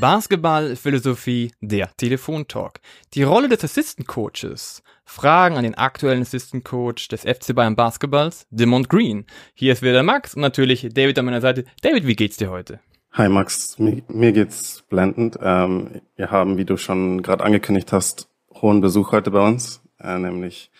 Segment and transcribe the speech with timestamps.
[0.00, 2.80] Basketball, Philosophie, der Telefontalk.
[3.14, 4.80] Die Rolle des Assistant Coaches.
[5.04, 9.26] Fragen an den aktuellen Assistant Coach des FC Bayern Basketballs, Demont Green.
[9.54, 11.64] Hier ist wieder Max und natürlich David an meiner Seite.
[11.82, 12.78] David, wie geht's dir heute?
[13.10, 15.36] Hi Max, mir, mir geht's blendend.
[15.42, 20.16] Ähm, wir haben, wie du schon gerade angekündigt hast, hohen Besuch heute bei uns, äh,
[20.16, 20.70] nämlich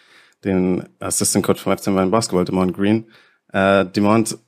[0.45, 3.07] den Assistant Coach vom FC Bayern Basketball, Demont Green.
[3.53, 4.39] Äh, Demont,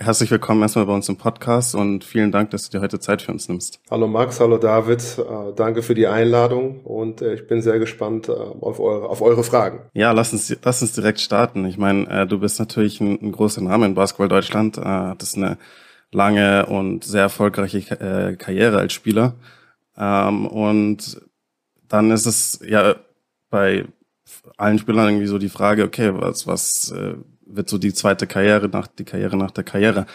[0.00, 3.20] Herzlich willkommen erstmal bei uns im Podcast und vielen Dank, dass du dir heute Zeit
[3.20, 3.80] für uns nimmst.
[3.90, 8.28] Hallo Max, hallo David, äh, danke für die Einladung und äh, ich bin sehr gespannt
[8.28, 9.80] äh, auf, eure, auf eure Fragen.
[9.94, 11.64] Ja, lass uns, lass uns direkt starten.
[11.64, 15.58] Ich meine, du bist natürlich ein, ein, großer Name in Basketball Deutschland, hattest eine
[16.12, 19.34] lange und sehr erfolgreiche Karriere als Spieler
[19.96, 21.20] ähm, und
[21.88, 22.94] dann ist es ja
[23.50, 23.84] bei
[24.56, 26.94] allen Spielern irgendwie so die Frage, okay, was, was
[27.48, 30.06] wird so die zweite Karriere nach die Karriere nach der Karriere.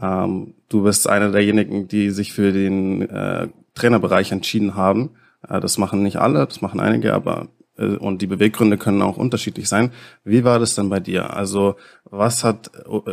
[0.00, 5.10] Ähm, du bist einer derjenigen, die sich für den äh, Trainerbereich entschieden haben.
[5.48, 9.16] Äh, das machen nicht alle, das machen einige, aber äh, und die Beweggründe können auch
[9.16, 9.90] unterschiedlich sein.
[10.24, 11.34] Wie war das denn bei dir?
[11.34, 12.70] Also was hat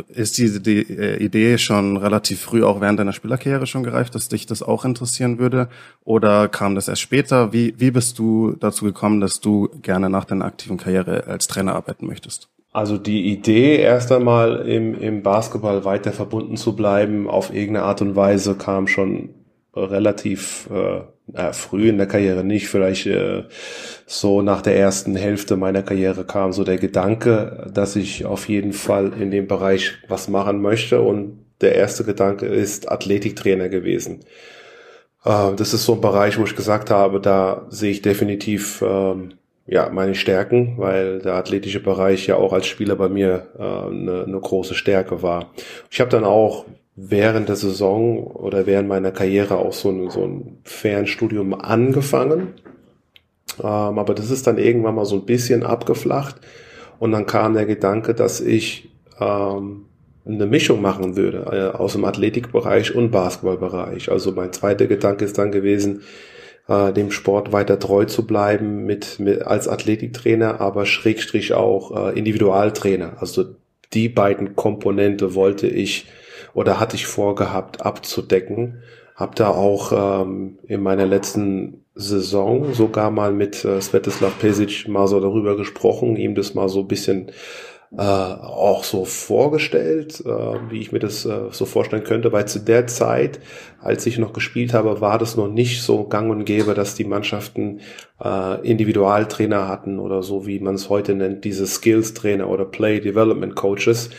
[0.10, 4.30] ist diese die äh, Idee schon relativ früh auch während deiner Spielerkarriere schon gereift, dass
[4.30, 5.70] dich das auch interessieren würde?
[6.04, 7.54] Oder kam das erst später?
[7.54, 11.76] Wie wie bist du dazu gekommen, dass du gerne nach deiner aktiven Karriere als Trainer
[11.76, 12.50] arbeiten möchtest?
[12.78, 18.04] Also die Idee, erst einmal im, im Basketball weiter verbunden zu bleiben, auf irgendeine Art
[18.04, 19.30] und Weise, kam schon
[19.76, 23.46] relativ äh, früh in der Karriere nicht, vielleicht äh,
[24.06, 28.74] so nach der ersten Hälfte meiner Karriere kam so der Gedanke, dass ich auf jeden
[28.74, 34.20] Fall in dem Bereich was machen möchte und der erste Gedanke ist Athletiktrainer gewesen.
[35.26, 39.34] Äh, das ist so ein Bereich, wo ich gesagt habe, da sehe ich definitiv ähm,
[39.68, 44.24] ja, meine Stärken, weil der athletische Bereich ja auch als Spieler bei mir äh, eine,
[44.26, 45.52] eine große Stärke war.
[45.92, 46.66] Ich habe dann auch
[46.96, 52.54] während der Saison oder während meiner Karriere auch so ein, so ein Fernstudium angefangen.
[53.60, 56.38] Ähm, aber das ist dann irgendwann mal so ein bisschen abgeflacht.
[56.98, 58.90] Und dann kam der Gedanke, dass ich
[59.20, 59.86] ähm,
[60.26, 64.10] eine Mischung machen würde äh, aus dem Athletikbereich und Basketballbereich.
[64.12, 66.04] Also mein zweiter Gedanke ist dann gewesen,
[66.68, 72.18] äh, dem Sport weiter treu zu bleiben mit, mit als Athletiktrainer, aber Schrägstrich auch äh,
[72.18, 73.18] Individualtrainer.
[73.20, 73.46] Also
[73.94, 76.08] die beiden Komponente wollte ich
[76.54, 78.82] oder hatte ich vorgehabt abzudecken.
[79.16, 85.08] Hab da auch ähm, in meiner letzten Saison sogar mal mit äh, Svetislav Pesic mal
[85.08, 87.32] so darüber gesprochen, ihm das mal so ein bisschen
[87.96, 90.30] äh, auch so vorgestellt, äh,
[90.70, 93.40] wie ich mir das äh, so vorstellen könnte, weil zu der Zeit,
[93.80, 97.06] als ich noch gespielt habe, war das noch nicht so gang und gäbe, dass die
[97.06, 97.80] Mannschaften
[98.22, 103.56] äh, Individualtrainer hatten oder so, wie man es heute nennt, diese Skills-Trainer oder Play Development
[103.56, 104.10] Coaches.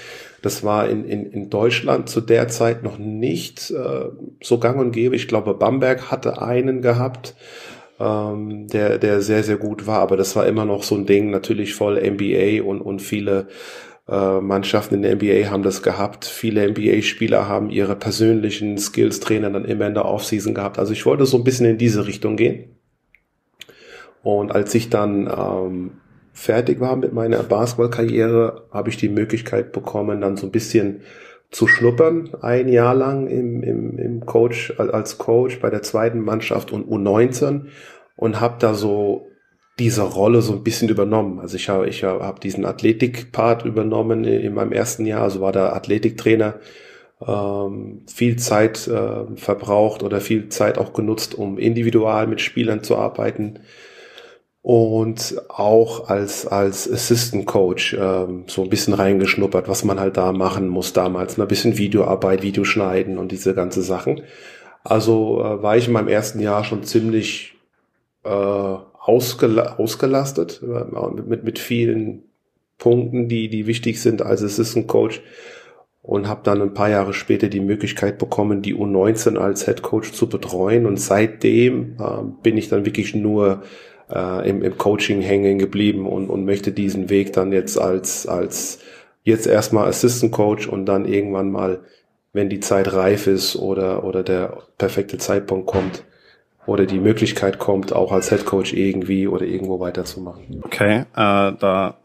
[0.40, 4.06] Das war in, in, in Deutschland zu der Zeit noch nicht äh,
[4.42, 5.16] so gang und gäbe.
[5.16, 7.34] Ich glaube, Bamberg hatte einen gehabt
[8.00, 10.00] ähm, der, der sehr, sehr gut war.
[10.00, 13.48] Aber das war immer noch so ein Ding, natürlich voll NBA und, und viele
[14.08, 16.24] äh, Mannschaften in der NBA haben das gehabt.
[16.24, 20.78] Viele NBA-Spieler haben ihre persönlichen Skills-Trainer dann immer in der Offseason gehabt.
[20.78, 22.76] Also ich wollte so ein bisschen in diese Richtung gehen.
[24.22, 25.90] Und als ich dann ähm,
[26.32, 31.02] fertig war mit meiner Basketball-Karriere, habe ich die Möglichkeit bekommen, dann so ein bisschen
[31.50, 36.72] zu schnuppern, ein Jahr lang im, im, im Coach, als Coach bei der zweiten Mannschaft
[36.72, 37.66] und U19
[38.16, 39.26] und habe da so
[39.78, 41.38] diese Rolle so ein bisschen übernommen.
[41.38, 45.74] Also ich habe ich hab diesen Athletik-Part übernommen in meinem ersten Jahr, also war der
[45.74, 46.54] Athletiktrainer,
[47.26, 52.96] ähm, viel Zeit äh, verbraucht oder viel Zeit auch genutzt, um individual mit Spielern zu
[52.96, 53.60] arbeiten
[54.68, 60.30] und auch als, als Assistant Coach ähm, so ein bisschen reingeschnuppert, was man halt da
[60.32, 61.40] machen muss damals.
[61.40, 64.24] Ein bisschen Videoarbeit, Videoschneiden und diese ganze Sachen.
[64.84, 67.54] Also äh, war ich in meinem ersten Jahr schon ziemlich
[68.24, 72.24] äh, ausgela ausgelastet äh, mit, mit vielen
[72.76, 75.22] Punkten, die, die wichtig sind als Assistant Coach
[76.02, 80.12] und habe dann ein paar Jahre später die Möglichkeit bekommen, die U19 als Head Coach
[80.12, 83.62] zu betreuen und seitdem äh, bin ich dann wirklich nur
[84.10, 88.80] äh, im, im Coaching hängen geblieben und, und möchte diesen Weg dann jetzt als, als
[89.22, 91.80] jetzt erstmal Assistant Coach und dann irgendwann mal,
[92.32, 96.04] wenn die Zeit reif ist oder, oder der perfekte Zeitpunkt kommt,
[96.68, 100.60] oder die Möglichkeit kommt, auch als Head Coach irgendwie oder irgendwo weiterzumachen.
[100.64, 101.96] Okay, äh, da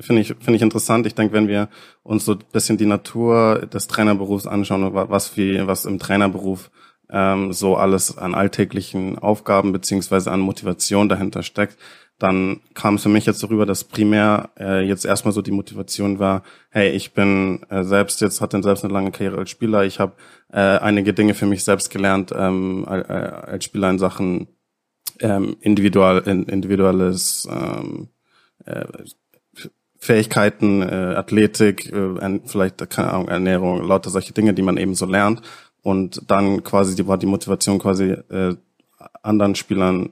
[0.00, 1.06] finde ich finde ich interessant.
[1.06, 1.68] Ich denke, wenn wir
[2.02, 6.72] uns so ein bisschen die Natur des Trainerberufs anschauen, was wie was im Trainerberuf
[7.10, 11.78] ähm, so alles an alltäglichen Aufgaben beziehungsweise an Motivation dahinter steckt,
[12.18, 16.18] dann kam es für mich jetzt darüber, dass primär äh, jetzt erstmal so die Motivation
[16.18, 19.98] war, hey, ich bin äh, selbst jetzt, hatte selbst eine lange Karriere als Spieler, ich
[19.98, 20.14] habe
[20.52, 24.48] äh, einige Dinge für mich selbst gelernt ähm, als Spieler in Sachen
[25.20, 28.08] ähm, individual, individuelles ähm,
[28.64, 28.84] äh,
[29.98, 35.06] Fähigkeiten, äh, Athletik, äh, vielleicht keine Ahnung, Ernährung, lauter solche Dinge, die man eben so
[35.06, 35.40] lernt.
[35.84, 38.56] Und dann quasi die, war die Motivation quasi äh,
[39.22, 40.10] anderen Spielern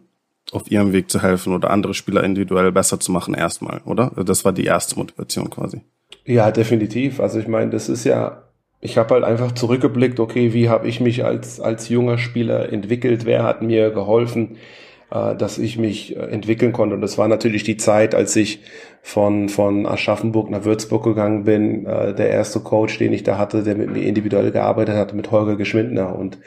[0.52, 4.12] auf ihrem Weg zu helfen oder andere Spieler individuell besser zu machen erstmal, oder?
[4.24, 5.80] Das war die erste Motivation quasi.
[6.26, 7.20] Ja, definitiv.
[7.20, 8.42] Also ich meine, das ist ja,
[8.80, 13.24] ich habe halt einfach zurückgeblickt, okay, wie habe ich mich als, als junger Spieler entwickelt,
[13.24, 14.58] wer hat mir geholfen,
[15.12, 16.94] äh, dass ich mich äh, entwickeln konnte.
[16.94, 18.60] Und das war natürlich die Zeit, als ich
[19.02, 21.86] von, von Aschaffenburg nach Würzburg gegangen bin.
[21.86, 25.30] Äh, der erste Coach, den ich da hatte, der mit mir individuell gearbeitet hat, mit
[25.30, 26.16] Holger Geschwindner.
[26.16, 26.38] Und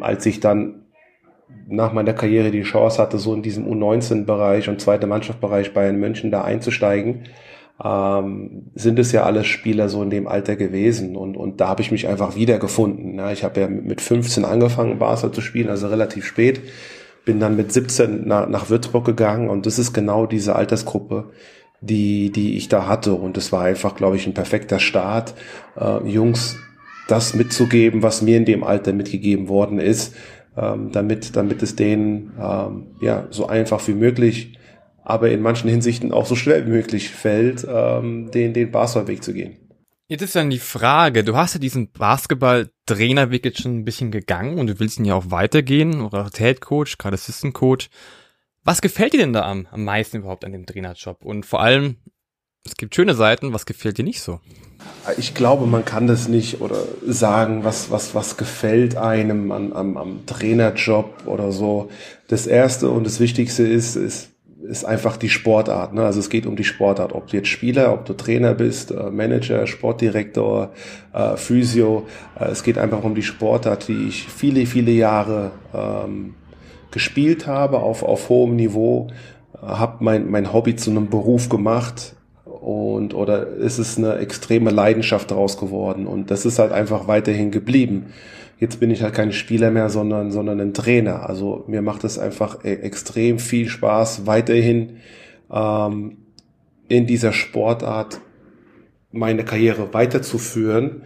[0.00, 0.82] als ich dann
[1.66, 6.30] nach meiner Karriere die Chance hatte, so in diesem U19-Bereich und zweite Mannschaftsbereich Bayern München
[6.30, 7.24] da einzusteigen,
[7.82, 11.80] ähm, sind es ja alle Spieler so in dem Alter gewesen und, und da habe
[11.80, 13.16] ich mich einfach wiedergefunden.
[13.16, 16.60] Ja, ich habe ja mit 15 angefangen, Basel zu spielen, also relativ spät,
[17.24, 21.30] bin dann mit 17 nach, nach Würzburg gegangen und das ist genau diese Altersgruppe,
[21.80, 25.34] die, die ich da hatte und es war einfach, glaube ich, ein perfekter Start,
[25.78, 26.58] äh, Jungs
[27.08, 30.14] das mitzugeben, was mir in dem Alter mitgegeben worden ist,
[30.56, 34.58] ähm, damit, damit es denen ähm, ja, so einfach wie möglich,
[35.02, 39.32] aber in manchen Hinsichten auch so schwer wie möglich fällt, ähm, den, den Basketballweg zu
[39.32, 39.56] gehen.
[40.10, 44.58] Jetzt ist dann die Frage, du hast ja diesen Basketball-Trainerweg jetzt schon ein bisschen gegangen
[44.58, 47.90] und du willst ihn ja auch weitergehen oder Head Coach, gerade Assistant Coach.
[48.64, 51.24] Was gefällt dir denn da am, am meisten überhaupt an dem Trainerjob?
[51.24, 51.98] Und vor allem,
[52.66, 54.40] es gibt schöne Seiten, was gefällt dir nicht so?
[55.16, 59.96] Ich glaube, man kann das nicht oder sagen, was, was, was gefällt einem an, am,
[59.96, 61.88] am Trainerjob oder so.
[62.26, 64.30] Das erste und das Wichtigste ist, ist,
[64.62, 65.94] ist einfach die Sportart.
[65.94, 66.04] Ne?
[66.04, 67.12] Also es geht um die Sportart.
[67.14, 70.70] Ob du jetzt Spieler, ob du Trainer bist, äh, Manager, Sportdirektor,
[71.12, 72.06] äh, Physio.
[72.38, 76.34] Äh, es geht einfach um die Sportart, die ich viele, viele Jahre ähm,
[76.90, 79.08] gespielt habe auf, auf hohem Niveau,
[79.54, 84.70] äh, habe mein, mein Hobby zu einem Beruf gemacht und oder ist es eine extreme
[84.70, 88.12] Leidenschaft daraus geworden und das ist halt einfach weiterhin geblieben.
[88.60, 91.28] Jetzt bin ich halt kein Spieler mehr, sondern sondern ein Trainer.
[91.28, 94.98] Also mir macht es einfach e extrem viel Spaß, weiterhin
[95.50, 96.18] ähm,
[96.88, 98.20] in dieser Sportart
[99.12, 101.02] meine Karriere weiterzuführen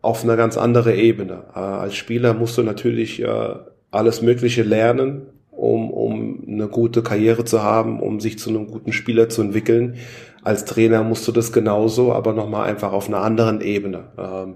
[0.00, 1.44] auf einer ganz andere Ebene.
[1.54, 3.54] Äh, als Spieler musst du natürlich äh,
[3.90, 8.92] alles Mögliche lernen, um, um eine gute Karriere zu haben, um sich zu einem guten
[8.92, 9.96] Spieler zu entwickeln.
[10.42, 14.04] Als Trainer musst du das genauso, aber nochmal einfach auf einer anderen Ebene.
[14.18, 14.54] Ähm,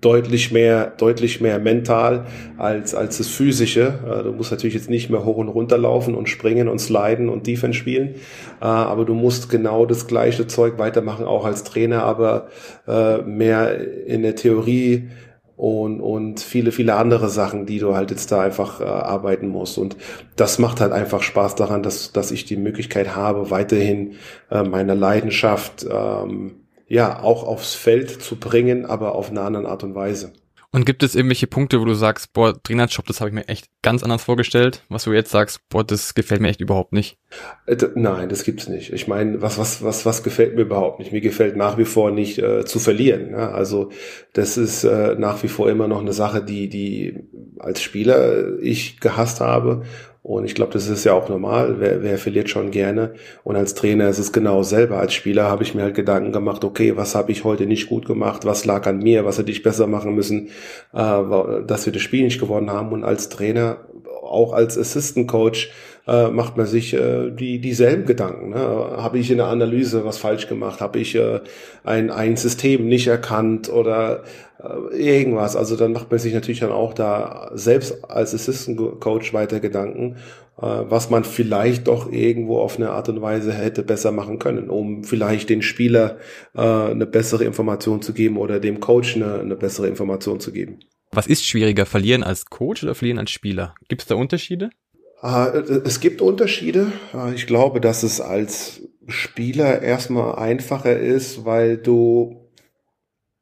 [0.00, 2.26] deutlich mehr, deutlich mehr mental
[2.56, 3.98] als, als das physische.
[4.06, 7.28] Äh, du musst natürlich jetzt nicht mehr hoch und runter laufen und springen und sliden
[7.28, 8.14] und Defense spielen.
[8.60, 12.48] Äh, aber du musst genau das gleiche Zeug weitermachen, auch als Trainer, aber
[12.86, 15.08] äh, mehr in der Theorie,
[15.58, 19.76] und, und viele, viele andere Sachen, die du halt jetzt da einfach äh, arbeiten musst.
[19.76, 19.96] Und
[20.36, 24.14] das macht halt einfach Spaß daran, dass, dass ich die Möglichkeit habe, weiterhin
[24.52, 29.84] äh, meine Leidenschaft ähm, ja auch aufs Feld zu bringen, aber auf eine andere Art
[29.84, 30.32] und Weise.
[30.70, 33.70] Und gibt es irgendwelche Punkte, wo du sagst, boah, Trainerjob, das habe ich mir echt
[33.80, 37.16] ganz anders vorgestellt, was du jetzt sagst, boah, das gefällt mir echt überhaupt nicht?
[37.66, 38.92] Äh, nein, das gibt's nicht.
[38.92, 41.10] Ich meine, was, was, was, was gefällt mir überhaupt nicht?
[41.10, 43.30] Mir gefällt nach wie vor nicht äh, zu verlieren.
[43.30, 43.50] Ja?
[43.52, 43.90] Also
[44.34, 47.18] das ist äh, nach wie vor immer noch eine Sache, die, die
[47.58, 49.84] als Spieler ich gehasst habe
[50.28, 51.76] und ich glaube, das ist ja auch normal.
[51.78, 53.14] Wer, wer verliert schon gerne?
[53.44, 54.98] Und als Trainer ist es genau selber.
[54.98, 58.04] Als Spieler habe ich mir halt Gedanken gemacht, okay, was habe ich heute nicht gut
[58.04, 58.44] gemacht?
[58.44, 59.24] Was lag an mir?
[59.24, 60.48] Was hätte ich besser machen müssen,
[60.92, 61.22] äh,
[61.66, 62.92] dass wir das Spiel nicht gewonnen haben?
[62.92, 63.78] Und als Trainer,
[64.22, 65.72] auch als Assistant Coach,
[66.08, 68.50] äh, macht man sich äh, die dieselben Gedanken.
[68.50, 68.56] Ne?
[68.56, 70.80] Habe ich in der Analyse was falsch gemacht?
[70.80, 71.40] Habe ich äh,
[71.84, 74.24] ein, ein System nicht erkannt oder
[74.58, 75.54] äh, irgendwas?
[75.54, 80.16] Also dann macht man sich natürlich dann auch da selbst als Assistant Coach weiter Gedanken,
[80.56, 84.70] äh, was man vielleicht doch irgendwo auf eine Art und Weise hätte besser machen können,
[84.70, 86.16] um vielleicht den Spieler
[86.54, 90.78] äh, eine bessere Information zu geben oder dem Coach eine, eine bessere Information zu geben.
[91.10, 93.74] Was ist schwieriger, verlieren als Coach oder verlieren als Spieler?
[93.88, 94.70] Gibt es da Unterschiede?
[95.20, 95.48] Ah,
[95.84, 96.92] es gibt Unterschiede.
[97.12, 102.48] Ah, ich glaube, dass es als Spieler erstmal einfacher ist, weil du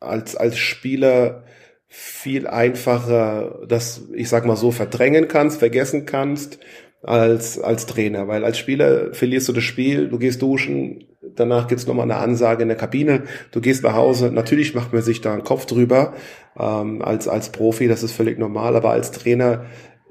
[0.00, 1.45] als, als Spieler
[1.87, 6.59] viel einfacher das, ich sag mal so, verdrängen kannst, vergessen kannst,
[7.02, 8.26] als, als Trainer.
[8.26, 11.04] Weil als Spieler verlierst du das Spiel, du gehst duschen,
[11.35, 14.30] danach gibt's nochmal eine Ansage in der Kabine, du gehst nach Hause.
[14.30, 16.14] Natürlich macht man sich da einen Kopf drüber,
[16.59, 19.66] ähm, als, als Profi, das ist völlig normal, aber als Trainer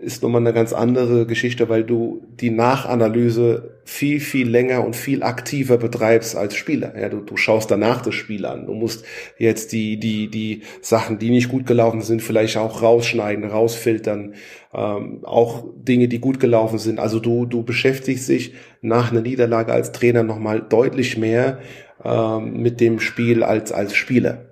[0.06, 5.24] ist nochmal eine ganz andere Geschichte, weil du die Nachanalyse viel, viel länger und viel
[5.24, 6.94] aktiver betreibst als Spieler.
[7.00, 8.68] Ja, du, du schaust danach das Spiel an.
[8.68, 9.04] Du musst
[9.40, 14.36] jetzt die, die, die Sachen, die nicht gut gelaufen sind, vielleicht auch rausschneiden, rausfiltern.
[14.74, 17.00] Ähm, auch Dinge, die gut gelaufen sind.
[17.00, 21.60] Also du, du beschäftigst dich nach einer Niederlage als Trainer nochmal deutlich mehr
[22.04, 24.46] ähm, mit dem Spiel als, als Spieler.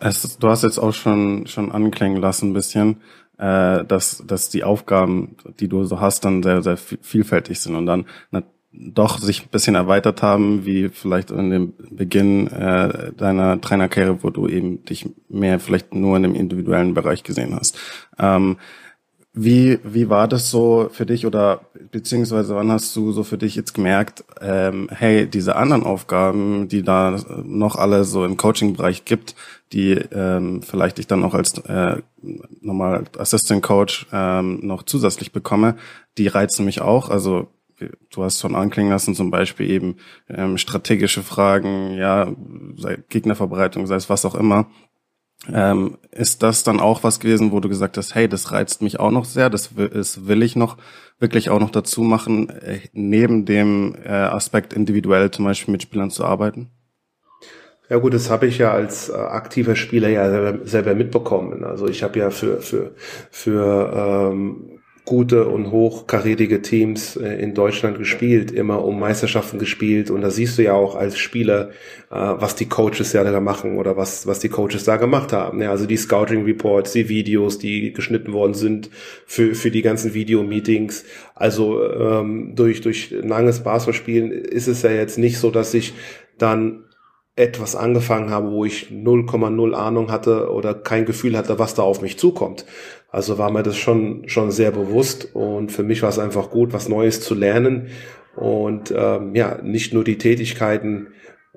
[0.00, 2.96] Es, du hast jetzt auch schon, schon anklingen lassen ein bisschen
[3.38, 7.86] äh, dass, dass die Aufgaben, die du so hast, dann sehr, sehr vielfältig sind und
[7.86, 8.06] dann
[8.76, 14.30] doch sich ein bisschen erweitert haben, wie vielleicht in dem Beginn äh, deiner Trainerkarriere, wo
[14.30, 17.78] du eben dich mehr vielleicht nur in dem individuellen Bereich gesehen hast.
[18.18, 18.56] Ähm,
[19.36, 23.56] wie, wie war das so für dich oder beziehungsweise wann hast du so für dich
[23.56, 29.34] jetzt gemerkt, ähm, hey, diese anderen Aufgaben, die da noch alle so im Coaching-Bereich gibt,
[29.74, 32.00] die ähm, vielleicht ich dann auch als äh,
[32.60, 35.76] normal Assistant Coach ähm, noch zusätzlich bekomme,
[36.16, 37.10] die reizen mich auch.
[37.10, 37.48] Also
[38.10, 39.96] du hast schon anklingen lassen, zum Beispiel eben
[40.28, 42.32] ähm, strategische Fragen, ja,
[42.76, 44.66] sei Gegnerverbreitung, sei es was auch immer.
[45.52, 48.98] Ähm, ist das dann auch was gewesen, wo du gesagt hast, hey, das reizt mich
[48.98, 50.78] auch noch sehr, das will, das will ich noch
[51.18, 56.10] wirklich auch noch dazu machen, äh, neben dem äh, Aspekt individuell zum Beispiel mit Spielern
[56.10, 56.70] zu arbeiten?
[57.90, 61.64] Ja gut, das habe ich ja als äh, aktiver Spieler ja selber, selber mitbekommen.
[61.64, 62.94] Also ich habe ja für für
[63.30, 70.22] für ähm, gute und hochkarätige Teams äh, in Deutschland gespielt, immer um Meisterschaften gespielt und
[70.22, 71.68] da siehst du ja auch als Spieler,
[72.10, 75.60] äh, was die Coaches ja da machen oder was, was die Coaches da gemacht haben.
[75.60, 78.88] Ja, also die Scouting Reports, die Videos, die geschnitten worden sind
[79.26, 81.04] für, für die ganzen Video-Meetings.
[81.34, 85.92] Also ähm, durch, durch langes Basketballspielen ist es ja jetzt nicht so, dass ich
[86.38, 86.83] dann
[87.36, 92.00] etwas angefangen habe, wo ich 0,0 Ahnung hatte oder kein Gefühl hatte, was da auf
[92.00, 92.64] mich zukommt.
[93.10, 96.72] Also war mir das schon, schon sehr bewusst und für mich war es einfach gut,
[96.72, 97.88] was Neues zu lernen
[98.36, 101.08] und ähm, ja, nicht nur die Tätigkeiten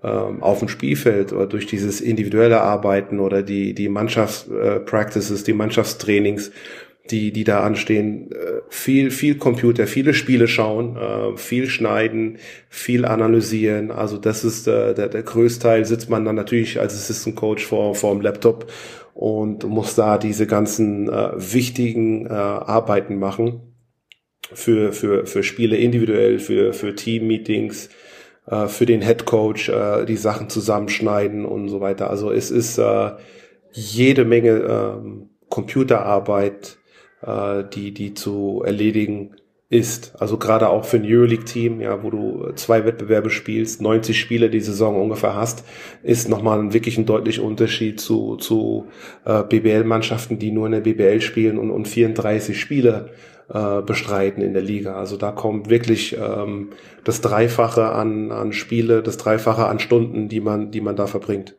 [0.03, 5.53] ähm, auf dem Spielfeld oder durch dieses individuelle Arbeiten oder die, die Mannschaftspractices, äh, die
[5.53, 6.51] Mannschaftstrainings,
[7.11, 12.37] die, die da anstehen, äh, viel, viel Computer, viele Spiele schauen, äh, viel schneiden,
[12.69, 13.91] viel analysieren.
[13.91, 17.65] Also das ist äh, der, der größte Teil, sitzt man dann natürlich als Assistant Coach
[17.65, 18.71] vor, vor dem Laptop
[19.13, 23.73] und muss da diese ganzen äh, wichtigen äh, Arbeiten machen
[24.53, 27.89] für, für, für Spiele individuell, für, für Team-Meetings,
[28.47, 32.09] äh, für den Head Coach, äh, die Sachen zusammenschneiden und so weiter.
[32.09, 33.11] Also es ist äh,
[33.71, 36.77] jede Menge äh, Computerarbeit,
[37.21, 39.35] äh, die, die zu erledigen
[39.69, 40.13] ist.
[40.19, 44.61] Also gerade auch für ein Euroleague-Team, ja, wo du zwei Wettbewerbe spielst, 90 Spiele die
[44.61, 45.65] Saison ungefähr hast,
[46.03, 48.87] ist nochmal wirklich ein deutlicher Unterschied zu, zu
[49.25, 53.09] äh, BBL-Mannschaften, die nur in der BBL spielen und, und 34 Spiele
[53.53, 54.95] äh, bestreiten in der Liga.
[54.95, 56.69] Also da kommt wirklich ähm,
[57.03, 61.57] das Dreifache an, an Spiele, das Dreifache an Stunden, die man, die man da verbringt.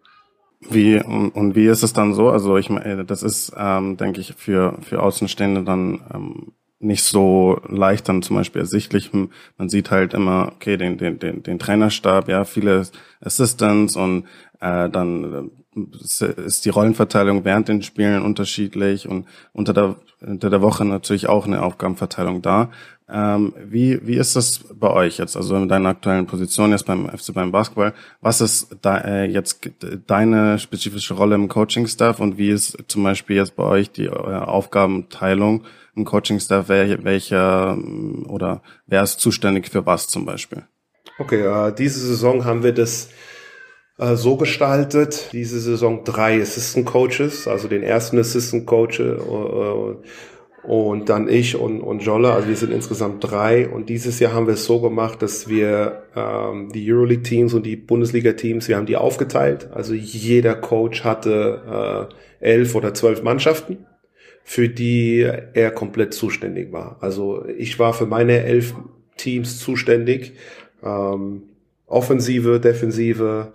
[0.61, 2.31] Wie und, wie ist es dann so?
[2.31, 7.61] Also ich meine, das ist, ähm, denke ich, für für Außenstehende dann ähm, nicht so
[7.69, 9.13] leicht dann zum Beispiel ersichtlich.
[9.13, 12.87] Man sieht halt immer, okay, den den den, den Trainerstab, ja, viele
[13.21, 14.25] Assistants und
[14.61, 20.63] äh, dann äh, ist die Rollenverteilung während den Spielen unterschiedlich und unter der unter der
[20.63, 22.71] Woche natürlich auch eine Aufgabenverteilung da.
[23.11, 27.09] Ähm, wie, wie ist das bei euch jetzt, also in deiner aktuellen Position jetzt beim
[27.09, 27.95] FC beim Basketball?
[28.21, 29.71] Was ist da, äh, jetzt
[30.07, 34.11] deine spezifische Rolle im Coaching-Staff und wie ist zum Beispiel jetzt bei euch die äh,
[34.11, 36.69] Aufgabenteilung im Coaching-Staff?
[36.69, 37.79] Wer, welcher
[38.27, 40.65] oder wer ist zuständig für was zum Beispiel?
[41.19, 43.09] Okay, äh, diese Saison haben wir das
[43.99, 45.31] äh, so gestaltet.
[45.33, 49.17] Diese Saison drei Assistant Coaches, also den ersten Assistant Coach äh,
[50.69, 53.69] und dann ich und, und Jolle, also wir sind insgesamt drei.
[53.69, 57.77] Und dieses Jahr haben wir es so gemacht, dass wir ähm, die Euroleague-Teams und die
[57.77, 59.71] Bundesliga-Teams, wir haben die aufgeteilt.
[59.73, 63.87] Also jeder Coach hatte äh, elf oder zwölf Mannschaften,
[64.45, 65.21] für die
[65.55, 66.99] er komplett zuständig war.
[67.01, 68.75] Also ich war für meine elf
[69.17, 70.35] Teams zuständig.
[70.83, 71.45] Ähm,
[71.87, 73.53] Offensive, Defensive,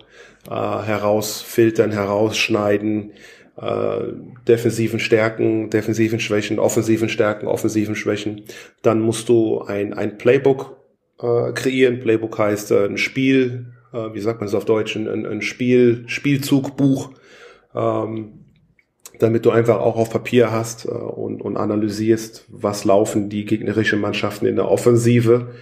[0.48, 3.12] äh, herausfiltern, herausschneiden,
[3.56, 4.00] äh,
[4.48, 8.42] defensiven Stärken, defensiven Schwächen, offensiven Stärken, offensiven Schwächen.
[8.82, 10.76] Dann musst du ein, ein Playbook
[11.20, 12.00] äh, kreieren.
[12.00, 16.04] Playbook heißt äh, ein Spiel, äh, wie sagt man es auf Deutsch, ein, ein Spiel,
[16.06, 17.12] Spielzugbuch,
[17.74, 18.40] ähm,
[19.20, 24.00] damit du einfach auch auf Papier hast äh, und, und analysierst, was laufen die gegnerischen
[24.00, 25.52] Mannschaften in der Offensive.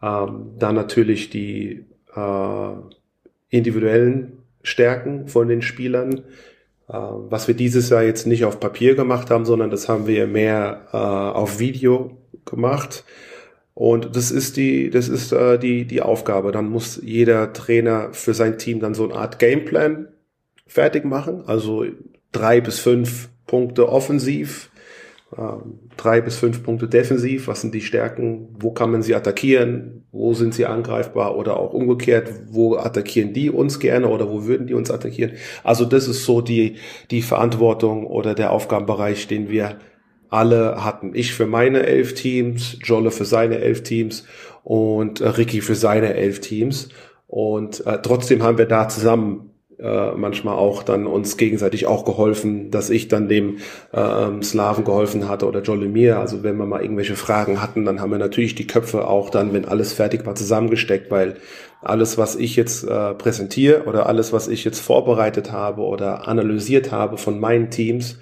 [0.00, 2.72] Ähm, dann natürlich die äh,
[3.52, 6.24] individuellen Stärken von den Spielern
[6.88, 10.26] Äh, was wir dieses Jahr jetzt nicht auf Papier gemacht haben, sondern das haben wir
[10.26, 13.04] mehr äh, auf Video gemacht.
[13.74, 16.52] Und das ist die, das ist äh, die, die Aufgabe.
[16.52, 20.08] Dann muss jeder Trainer für sein Team dann so eine Art Gameplan
[20.66, 21.44] fertig machen.
[21.46, 21.86] Also
[22.32, 24.70] drei bis fünf Punkte offensiv,
[25.96, 27.48] drei bis fünf Punkte defensiv.
[27.48, 28.48] Was sind die Stärken?
[28.58, 30.04] Wo kann man sie attackieren?
[30.12, 31.36] Wo sind sie angreifbar?
[31.36, 35.32] Oder auch umgekehrt, wo attackieren die uns gerne oder wo würden die uns attackieren?
[35.64, 36.76] Also das ist so die,
[37.10, 39.78] die Verantwortung oder der Aufgabenbereich, den wir
[40.28, 41.12] alle hatten.
[41.14, 44.24] Ich für meine elf Teams, Jolle für seine elf Teams
[44.64, 46.88] und äh, Ricky für seine elf Teams.
[47.26, 49.51] Und äh, trotzdem haben wir da zusammen
[49.82, 53.58] äh, manchmal auch dann uns gegenseitig auch geholfen, dass ich dann dem
[53.92, 56.18] äh, Slaven geholfen hatte oder Jolle mir.
[56.18, 59.52] Also wenn wir mal irgendwelche Fragen hatten, dann haben wir natürlich die Köpfe auch dann,
[59.52, 61.34] wenn alles fertig war, zusammengesteckt, weil
[61.80, 66.92] alles, was ich jetzt äh, präsentiere oder alles, was ich jetzt vorbereitet habe oder analysiert
[66.92, 68.18] habe von meinen Teams,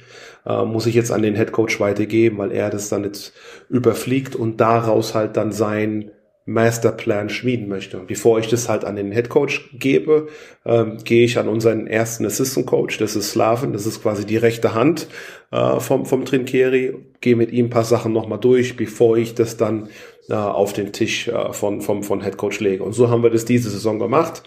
[0.47, 3.35] äh, muss ich jetzt an den Head Coach weitergeben, weil er das dann jetzt
[3.69, 6.11] überfliegt und daraus halt dann sein
[6.51, 7.99] Masterplan schmieden möchte.
[7.99, 10.27] Bevor ich das halt an den Head Coach gebe,
[10.67, 14.37] ähm, gehe ich an unseren ersten Assistant Coach, das ist Slaven, das ist quasi die
[14.37, 15.07] rechte Hand
[15.53, 19.57] äh, vom, vom Trinkeri, gehe mit ihm ein paar Sachen nochmal durch, bevor ich das
[19.57, 19.91] dann
[20.29, 22.83] äh, auf den Tisch äh, von, vom, von Head Coach lege.
[22.83, 24.43] Und so haben wir das diese Saison gemacht.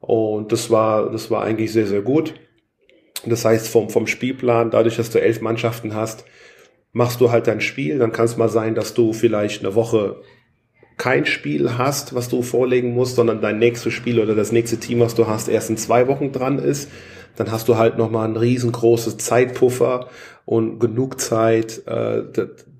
[0.00, 2.34] Und das war, das war eigentlich sehr, sehr gut.
[3.26, 6.24] Das heißt, vom, vom Spielplan, dadurch, dass du elf Mannschaften hast,
[6.92, 7.98] machst du halt dein Spiel.
[7.98, 10.22] Dann kann es mal sein, dass du vielleicht eine Woche
[10.96, 15.00] kein Spiel hast, was du vorlegen musst, sondern dein nächstes Spiel oder das nächste Team,
[15.00, 16.90] was du hast, erst in zwei Wochen dran ist.
[17.36, 20.08] Dann hast du halt nochmal ein riesengroßes Zeitpuffer
[20.44, 22.22] und genug Zeit, äh,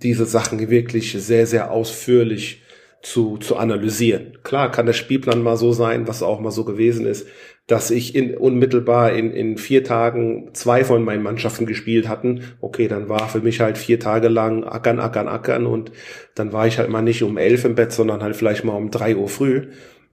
[0.02, 2.62] diese Sachen wirklich sehr, sehr ausführlich
[3.02, 4.38] zu, zu analysieren.
[4.42, 7.26] Klar kann der Spielplan mal so sein, was auch mal so gewesen ist,
[7.72, 12.42] dass ich in, unmittelbar in, in vier Tagen zwei von meinen Mannschaften gespielt hatten.
[12.60, 15.90] Okay, dann war für mich halt vier Tage lang ackern, ackern, ackern und
[16.34, 18.90] dann war ich halt mal nicht um elf im Bett, sondern halt vielleicht mal um
[18.90, 19.68] drei Uhr früh.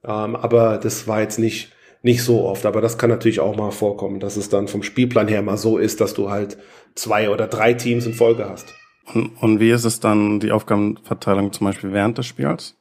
[0.05, 2.65] Ähm, aber das war jetzt nicht, nicht so oft.
[2.65, 5.77] Aber das kann natürlich auch mal vorkommen, dass es dann vom Spielplan her mal so
[5.77, 6.57] ist, dass du halt
[6.95, 8.73] zwei oder drei Teams in Folge hast.
[9.13, 12.78] Und, und wie ist es dann die Aufgabenverteilung zum Beispiel während des Spiels?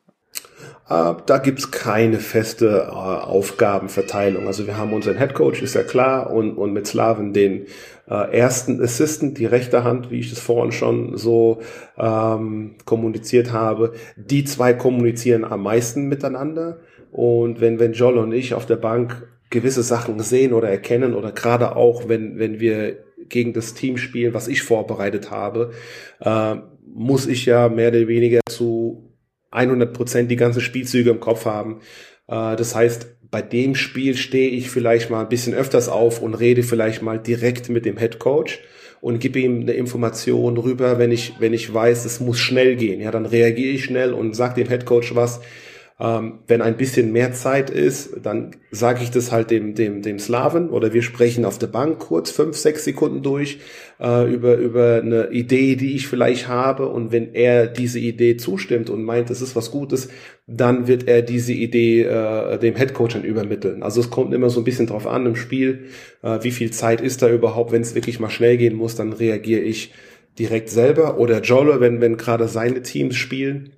[0.89, 4.47] Äh, da gibt's keine feste äh, Aufgabenverteilung.
[4.47, 7.67] Also wir haben unseren Head Coach, ist ja klar, und, und mit Slaven den
[8.09, 11.61] äh, ersten Assistant, die rechte Hand, wie ich das vorhin schon so
[11.99, 13.93] ähm, kommuniziert habe.
[14.17, 16.79] Die zwei kommunizieren am meisten miteinander.
[17.13, 21.33] Und wenn, wenn Joel und ich auf der Bank gewisse Sachen sehen oder erkennen oder
[21.33, 22.99] gerade auch, wenn, wenn wir
[23.29, 25.73] gegen das Team spielen, was ich vorbereitet habe,
[26.21, 29.08] äh, muss ich ja mehr oder weniger zu
[29.51, 31.81] 100 Prozent die ganzen Spielzüge im Kopf haben.
[32.27, 36.35] Äh, das heißt, bei dem Spiel stehe ich vielleicht mal ein bisschen öfters auf und
[36.35, 38.61] rede vielleicht mal direkt mit dem Head Coach
[39.01, 43.01] und gebe ihm eine Information rüber, wenn ich, wenn ich weiß, es muss schnell gehen.
[43.01, 45.41] Ja, dann reagiere ich schnell und sage dem Head Coach was,
[46.01, 50.21] ähm, wenn ein bisschen mehr Zeit ist, dann sage ich das halt dem, dem, dem
[50.21, 53.59] Slaven oder wir sprechen auf der Bank kurz fünf, sechs Sekunden durch
[54.01, 56.89] äh, über, über eine Idee, die ich vielleicht habe.
[56.89, 60.09] Und wenn er diese Idee zustimmt und meint, das ist was Gutes,
[60.47, 63.83] dann wird er diese Idee äh, dem Headcoach dann übermitteln.
[63.83, 65.87] Also es kommt immer so ein bisschen drauf an im Spiel,
[66.23, 69.13] äh, wie viel Zeit ist da überhaupt, wenn es wirklich mal schnell gehen muss, dann
[69.13, 69.93] reagiere ich
[70.39, 73.71] direkt selber oder Jolle, wenn, wenn gerade seine Teams spielen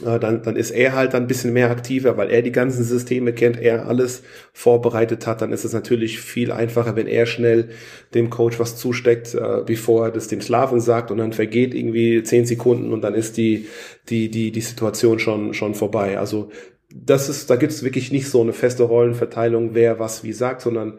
[0.00, 3.34] dann, dann ist er halt dann ein bisschen mehr aktiver, weil er die ganzen Systeme
[3.34, 4.22] kennt, er alles
[4.54, 7.68] vorbereitet hat, dann ist es natürlich viel einfacher, wenn er schnell
[8.14, 12.22] dem Coach was zusteckt, äh, bevor er das dem Slaven sagt und dann vergeht irgendwie
[12.22, 13.66] zehn Sekunden und dann ist die,
[14.08, 16.18] die, die, die Situation schon, schon vorbei.
[16.18, 16.50] Also
[16.94, 20.62] das ist, da gibt es wirklich nicht so eine feste Rollenverteilung, wer was wie sagt,
[20.62, 20.98] sondern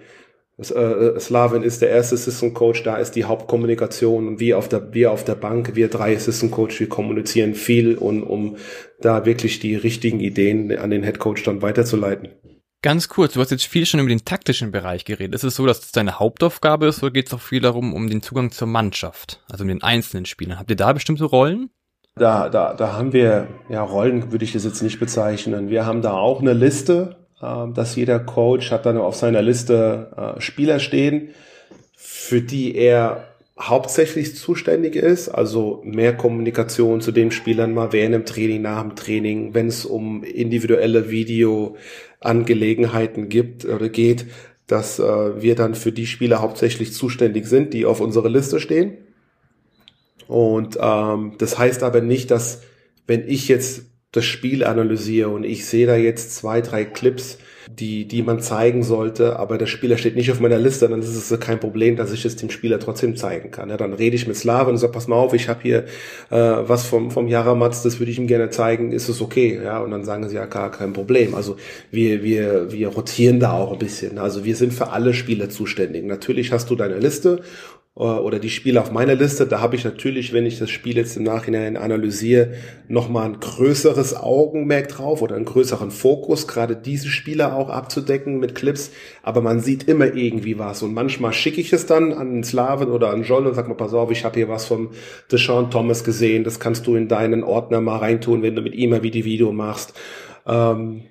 [0.59, 4.69] äh, äh, Slavin ist der erste Assistant Coach, da ist die Hauptkommunikation und wir auf
[4.69, 8.57] der, wir auf der Bank, wir drei Assistant Coach, wir kommunizieren viel und um
[9.01, 12.29] da wirklich die richtigen Ideen an den Head Coach dann weiterzuleiten.
[12.83, 15.33] Ganz kurz, du hast jetzt viel schon über den taktischen Bereich geredet.
[15.33, 18.09] Ist es so, dass das deine Hauptaufgabe ist oder geht es auch viel darum, um
[18.09, 20.59] den Zugang zur Mannschaft, also um den einzelnen Spielern?
[20.59, 21.69] Habt ihr da bestimmte Rollen?
[22.15, 25.69] Da, da, da haben wir, ja, Rollen würde ich das jetzt nicht bezeichnen.
[25.69, 27.22] Wir haben da auch eine Liste
[27.73, 31.29] dass jeder Coach hat dann auf seiner Liste äh, Spieler stehen,
[31.95, 33.29] für die er
[33.59, 38.95] hauptsächlich zuständig ist, also mehr Kommunikation zu den Spielern mal während dem Training, nach dem
[38.95, 44.25] Training, wenn es um individuelle Videoangelegenheiten gibt oder geht,
[44.67, 48.97] dass äh, wir dann für die Spieler hauptsächlich zuständig sind, die auf unserer Liste stehen.
[50.27, 52.61] Und ähm, das heißt aber nicht, dass
[53.05, 57.39] wenn ich jetzt das Spiel analysiere und ich sehe da jetzt zwei, drei Clips,
[57.79, 61.31] die, die man zeigen sollte, aber der Spieler steht nicht auf meiner Liste, dann ist
[61.31, 63.69] es kein Problem, dass ich es dem Spieler trotzdem zeigen kann.
[63.69, 65.85] Ja, dann rede ich mit Slaven und sage, pass mal auf, ich habe hier
[66.29, 69.59] äh, was vom, vom Jaramatz, das würde ich ihm gerne zeigen, ist es okay?
[69.63, 71.33] Ja, und dann sagen sie, ja, gar kein Problem.
[71.33, 71.55] Also
[71.89, 74.19] wir, wir, wir rotieren da auch ein bisschen.
[74.19, 76.05] Also wir sind für alle Spieler zuständig.
[76.05, 77.41] Natürlich hast du deine Liste
[77.95, 81.15] oder die Spiele auf meiner Liste, da habe ich natürlich, wenn ich das Spiel jetzt
[81.15, 82.53] im Nachhinein analysiere,
[82.87, 88.55] nochmal ein größeres Augenmerk drauf oder einen größeren Fokus, gerade diese Spiele auch abzudecken mit
[88.55, 88.89] Clips.
[89.21, 90.81] Aber man sieht immer irgendwie was.
[90.81, 93.93] Und manchmal schicke ich es dann an Slaven oder an John und sag mal, pass
[93.93, 94.89] auf, ich habe hier was vom
[95.31, 98.89] Deshaun Thomas gesehen, das kannst du in deinen Ordner mal reintun, wenn du mit ihm
[98.89, 99.93] mal wie die Video machst.
[100.47, 101.03] Ähm,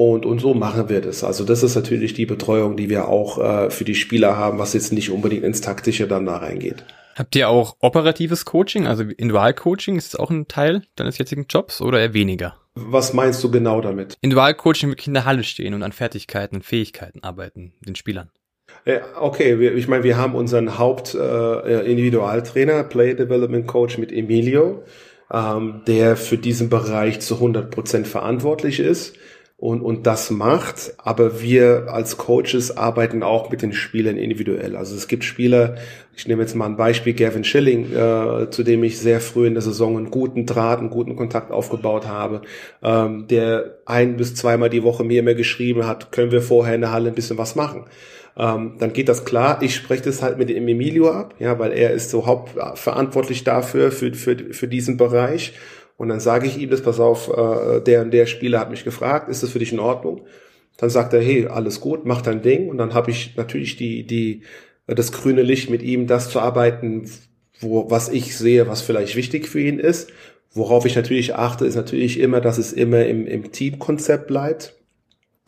[0.00, 1.22] und, und so machen wir das.
[1.22, 4.72] Also das ist natürlich die Betreuung, die wir auch äh, für die Spieler haben, was
[4.72, 6.86] jetzt nicht unbedingt ins Taktische dann da reingeht.
[7.16, 9.96] Habt ihr auch operatives Coaching, also Individualcoaching?
[9.96, 12.56] Ist das auch ein Teil deines jetzigen Jobs oder eher weniger?
[12.74, 14.16] Was meinst du genau damit?
[14.22, 18.30] Individualcoaching wirklich in der Halle stehen und an Fertigkeiten und Fähigkeiten arbeiten, den Spielern.
[19.20, 24.82] Okay, wir, ich meine, wir haben unseren Haupt-Individualtrainer, äh, Play Development Coach mit Emilio,
[25.30, 29.18] ähm, der für diesen Bereich zu 100 Prozent verantwortlich ist
[29.60, 30.94] und, und das macht.
[30.96, 34.74] Aber wir als Coaches arbeiten auch mit den Spielern individuell.
[34.74, 35.76] Also es gibt Spieler,
[36.16, 39.52] ich nehme jetzt mal ein Beispiel, Gavin Schilling, äh, zu dem ich sehr früh in
[39.52, 42.40] der Saison einen guten Draht, einen guten Kontakt aufgebaut habe,
[42.82, 46.80] ähm, der ein bis zweimal die Woche mir immer geschrieben hat, können wir vorher in
[46.80, 47.84] der Halle ein bisschen was machen.
[48.38, 49.60] Ähm, dann geht das klar.
[49.60, 53.92] Ich spreche das halt mit dem Emilio ab, ja, weil er ist so hauptverantwortlich dafür,
[53.92, 55.52] für, für, für diesen Bereich.
[56.00, 58.84] Und dann sage ich ihm das, pass auf, äh, der und der Spieler hat mich
[58.84, 60.22] gefragt, ist das für dich in Ordnung?
[60.78, 62.70] Dann sagt er, hey, alles gut, mach dein Ding.
[62.70, 64.40] Und dann habe ich natürlich die, die,
[64.86, 67.04] das grüne Licht mit ihm, das zu arbeiten,
[67.58, 70.10] wo, was ich sehe, was vielleicht wichtig für ihn ist.
[70.54, 74.79] Worauf ich natürlich achte, ist natürlich immer, dass es immer im, im Teamkonzept bleibt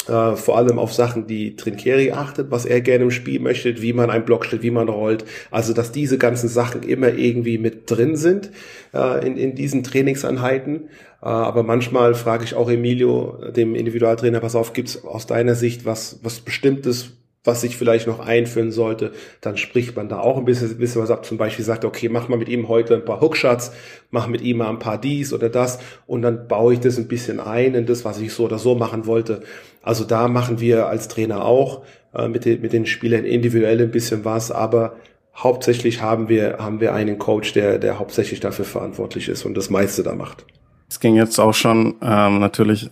[0.09, 3.93] äh, vor allem auf Sachen, die Trinkeri achtet, was er gerne im Spiel möchte, wie
[3.93, 5.25] man einen Block stellt, wie man rollt.
[5.51, 8.51] Also, dass diese ganzen Sachen immer irgendwie mit drin sind
[8.95, 10.89] äh, in, in diesen Trainingseinheiten.
[11.23, 15.85] Äh, aber manchmal frage ich auch Emilio, dem Individualtrainer, pass auf, gibt's aus deiner Sicht
[15.85, 17.13] was, was Bestimmtes,
[17.45, 21.11] was sich vielleicht noch einführen sollte, dann spricht man da auch ein bisschen, bisschen was
[21.11, 21.25] ab.
[21.25, 23.73] Zum Beispiel sagt, okay, mach mal mit ihm heute ein paar Hookshots,
[24.11, 27.09] mach mit ihm mal ein paar dies oder das und dann baue ich das ein
[27.09, 29.43] bisschen ein in das, was ich so oder so machen wollte.
[29.83, 31.83] Also da machen wir als Trainer auch
[32.15, 34.97] äh, mit, den, mit den Spielern individuell ein bisschen was, aber
[35.35, 39.71] hauptsächlich haben wir, haben wir einen Coach, der, der hauptsächlich dafür verantwortlich ist und das
[39.71, 40.45] meiste da macht.
[40.89, 42.91] Es ging jetzt auch schon ähm, natürlich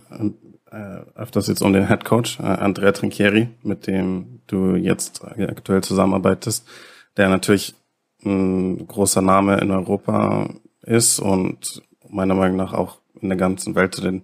[1.15, 6.67] öfters jetzt um den Head Coach, äh, Andrea Trinchieri, mit dem du jetzt aktuell zusammenarbeitest,
[7.17, 7.75] der natürlich
[8.23, 10.49] ein großer Name in Europa
[10.83, 14.23] ist und meiner Meinung nach auch in der ganzen Welt zu den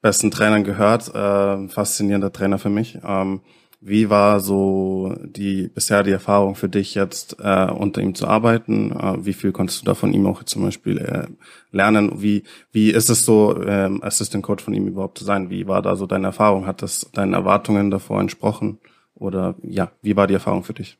[0.00, 1.14] besten Trainern gehört.
[1.14, 2.98] Äh, faszinierender Trainer für mich.
[3.04, 3.40] Ähm,
[3.80, 8.92] wie war so die bisher die Erfahrung für dich jetzt äh, unter ihm zu arbeiten?
[8.92, 11.26] Äh, wie viel konntest du da von ihm auch zum Beispiel äh,
[11.72, 12.20] lernen?
[12.20, 15.48] Wie wie ist es so ähm, Assistant Coach von ihm überhaupt zu sein?
[15.48, 16.66] Wie war da so deine Erfahrung?
[16.66, 18.78] Hat das deinen Erwartungen davor entsprochen?
[19.14, 20.98] Oder ja, wie war die Erfahrung für dich?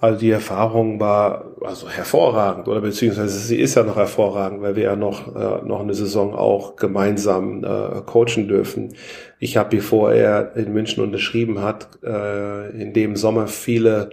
[0.00, 4.84] Also die Erfahrung war also hervorragend oder beziehungsweise sie ist ja noch hervorragend, weil wir
[4.84, 8.94] ja noch äh, noch eine Saison auch gemeinsam äh, coachen dürfen.
[9.40, 14.10] Ich habe, bevor er in München unterschrieben hat, äh, in dem Sommer viele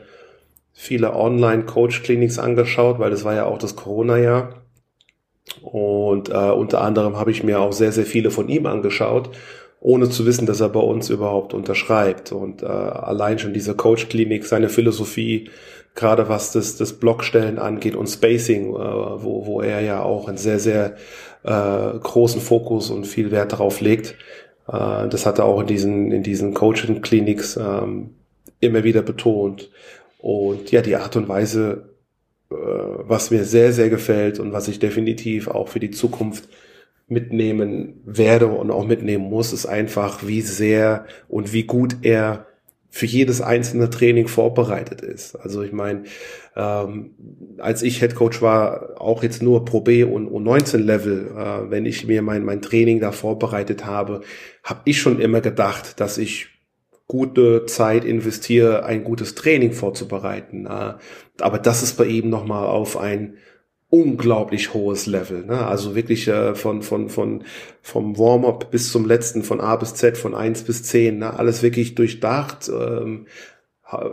[0.78, 4.50] viele Online-Coach-Clinics angeschaut, weil das war ja auch das Corona-Jahr.
[5.62, 9.30] Und äh, unter anderem habe ich mir auch sehr, sehr viele von ihm angeschaut
[9.86, 12.32] ohne zu wissen, dass er bei uns überhaupt unterschreibt.
[12.32, 15.52] Und äh, allein schon diese Coach-Klinik, seine Philosophie,
[15.94, 20.38] gerade was das, das Blockstellen angeht und Spacing, äh, wo, wo er ja auch einen
[20.38, 20.96] sehr, sehr
[21.44, 24.16] äh, großen Fokus und viel Wert darauf legt.
[24.68, 28.16] Äh, das hat er auch in diesen, in diesen Coaching-Clinics ähm,
[28.62, 29.70] immer wieder betont.
[30.18, 31.90] Und ja, die Art und Weise,
[32.50, 36.50] äh, was mir sehr, sehr gefällt und was ich definitiv auch für die Zukunft
[37.08, 42.48] mitnehmen werde und auch mitnehmen muss, ist einfach, wie sehr und wie gut er
[42.90, 45.36] für jedes einzelne Training vorbereitet ist.
[45.36, 46.04] Also ich meine,
[46.56, 47.12] ähm,
[47.58, 51.86] als ich Head Coach war, auch jetzt nur Pro B und U19 Level, äh, wenn
[51.86, 54.22] ich mir mein, mein Training da vorbereitet habe,
[54.64, 56.48] habe ich schon immer gedacht, dass ich
[57.08, 60.66] gute Zeit investiere, ein gutes Training vorzubereiten.
[60.66, 60.94] Äh,
[61.42, 63.36] aber das ist bei ihm nochmal auf ein
[63.96, 65.46] unglaublich hohes Level.
[65.46, 65.66] Ne?
[65.66, 67.44] Also wirklich äh, von, von, von,
[67.82, 71.38] vom Warm-up bis zum letzten, von A bis Z, von eins bis zehn ne?
[71.38, 73.28] alles wirklich durchdacht, ähm,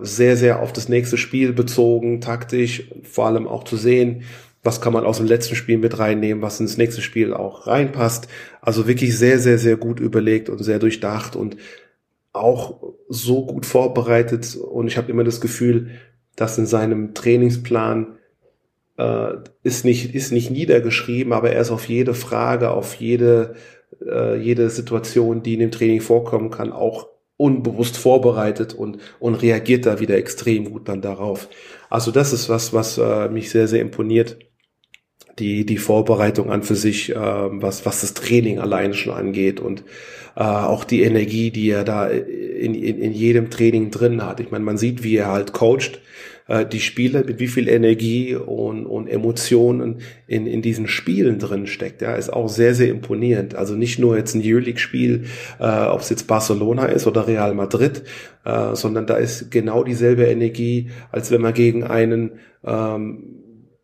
[0.02, 4.24] sehr, sehr auf das nächste Spiel bezogen, taktisch, vor allem auch zu sehen,
[4.62, 8.28] was kann man aus dem letzten Spiel mit reinnehmen, was ins nächste Spiel auch reinpasst.
[8.60, 11.56] Also wirklich sehr, sehr, sehr gut überlegt und sehr durchdacht und
[12.32, 14.54] auch so gut vorbereitet.
[14.56, 15.90] Und ich habe immer das Gefühl,
[16.36, 18.18] dass in seinem Trainingsplan
[18.96, 23.54] äh, ist nicht ist nicht niedergeschrieben, aber er ist auf jede Frage, auf jede
[24.06, 29.86] äh, jede Situation, die in dem Training vorkommen kann, auch unbewusst vorbereitet und, und reagiert
[29.86, 31.48] da wieder extrem gut dann darauf.
[31.90, 34.38] Also das ist was, was äh, mich sehr, sehr imponiert.
[35.38, 39.82] Die, die Vorbereitung an für sich, äh, was, was das Training alleine schon angeht und
[40.36, 44.40] äh, auch die Energie, die er da in, in, in jedem Training drin hat.
[44.40, 46.00] Ich meine, man sieht, wie er halt coacht
[46.52, 51.66] äh, die Spieler, mit wie viel Energie und, und Emotionen in, in diesen Spielen drin
[51.66, 52.02] steckt.
[52.02, 53.54] Ja, ist auch sehr, sehr imponierend.
[53.54, 55.24] Also nicht nur jetzt ein Euroleague-Spiel,
[55.58, 58.02] äh, ob es jetzt Barcelona ist oder Real Madrid,
[58.44, 62.32] äh, sondern da ist genau dieselbe Energie, als wenn man gegen einen
[62.64, 63.38] ähm,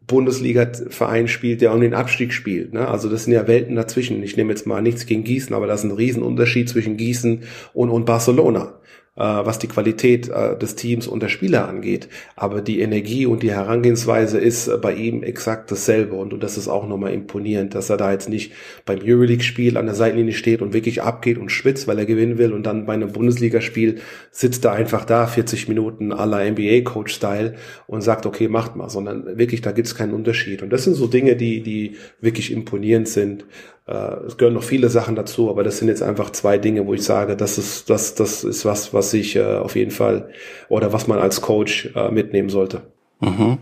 [0.07, 2.75] Bundesliga-Verein spielt, der um den Abstieg spielt.
[2.75, 2.87] Ne?
[2.87, 4.23] Also das sind ja Welten dazwischen.
[4.23, 7.89] Ich nehme jetzt mal nichts gegen Gießen, aber das ist ein Riesenunterschied zwischen Gießen und,
[7.89, 8.75] und Barcelona
[9.23, 12.09] was die Qualität äh, des Teams und der Spieler angeht.
[12.37, 16.57] Aber die Energie und die Herangehensweise ist äh, bei ihm exakt dasselbe und, und das
[16.57, 18.53] ist auch nochmal imponierend, dass er da jetzt nicht
[18.85, 22.53] beim Euroleague-Spiel an der Seitenlinie steht und wirklich abgeht und schwitzt, weil er gewinnen will
[22.53, 24.01] und dann bei einem Bundesligaspiel
[24.31, 27.55] sitzt er einfach da 40 Minuten aller NBA-Coach-Style
[27.87, 30.63] und sagt, okay, macht mal, sondern wirklich, da gibt's keinen Unterschied.
[30.63, 33.45] Und das sind so Dinge, die, die wirklich imponierend sind.
[33.89, 36.93] Äh, es gehören noch viele Sachen dazu, aber das sind jetzt einfach zwei Dinge, wo
[36.93, 40.29] ich sage, das ist, das, das ist was, was ich äh, auf jeden Fall
[40.69, 42.83] oder was man als Coach äh, mitnehmen sollte.
[43.21, 43.59] Mhm.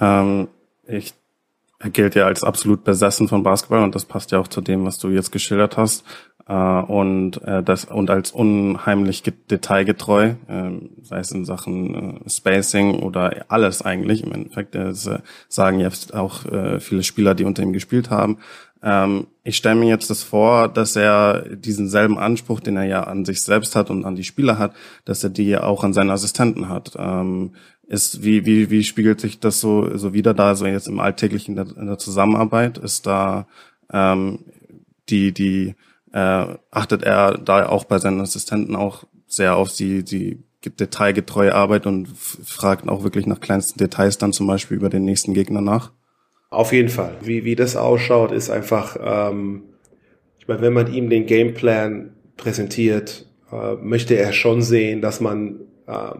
[0.00, 0.48] Ähm,
[0.86, 1.14] ich
[1.78, 4.84] er gilt ja als absolut besessen von Basketball und das passt ja auch zu dem,
[4.84, 6.04] was du jetzt geschildert hast.
[6.46, 10.70] Äh, und äh, das und als unheimlich detailgetreu, äh,
[11.02, 14.22] sei es in Sachen äh, Spacing oder alles eigentlich.
[14.24, 14.92] Im Endeffekt äh,
[15.48, 16.42] sagen jetzt auch
[16.78, 18.38] viele Spieler, die unter ihm gespielt haben,
[18.82, 23.04] ähm, ich stelle mir jetzt das vor, dass er diesen selben Anspruch, den er ja
[23.04, 25.92] an sich selbst hat und an die Spieler hat, dass er die ja auch an
[25.92, 26.94] seine Assistenten hat.
[26.98, 27.52] Ähm,
[27.86, 31.56] ist, wie, wie, wie spiegelt sich das so, so wieder da, so jetzt im Alltäglichen
[31.56, 32.78] in der, in der Zusammenarbeit?
[32.78, 33.46] Ist da
[33.92, 34.40] ähm,
[35.08, 35.74] die, die,
[36.12, 41.86] äh, achtet er da auch bei seinen Assistenten auch sehr auf die, die detailgetreue Arbeit
[41.86, 45.90] und fragt auch wirklich nach kleinsten Details dann zum Beispiel über den nächsten Gegner nach?
[46.52, 47.16] Auf jeden Fall.
[47.22, 49.62] Wie, wie das ausschaut, ist einfach, ähm,
[50.38, 55.60] ich meine, wenn man ihm den Gameplan präsentiert, äh, möchte er schon sehen, dass man
[55.86, 56.10] äh,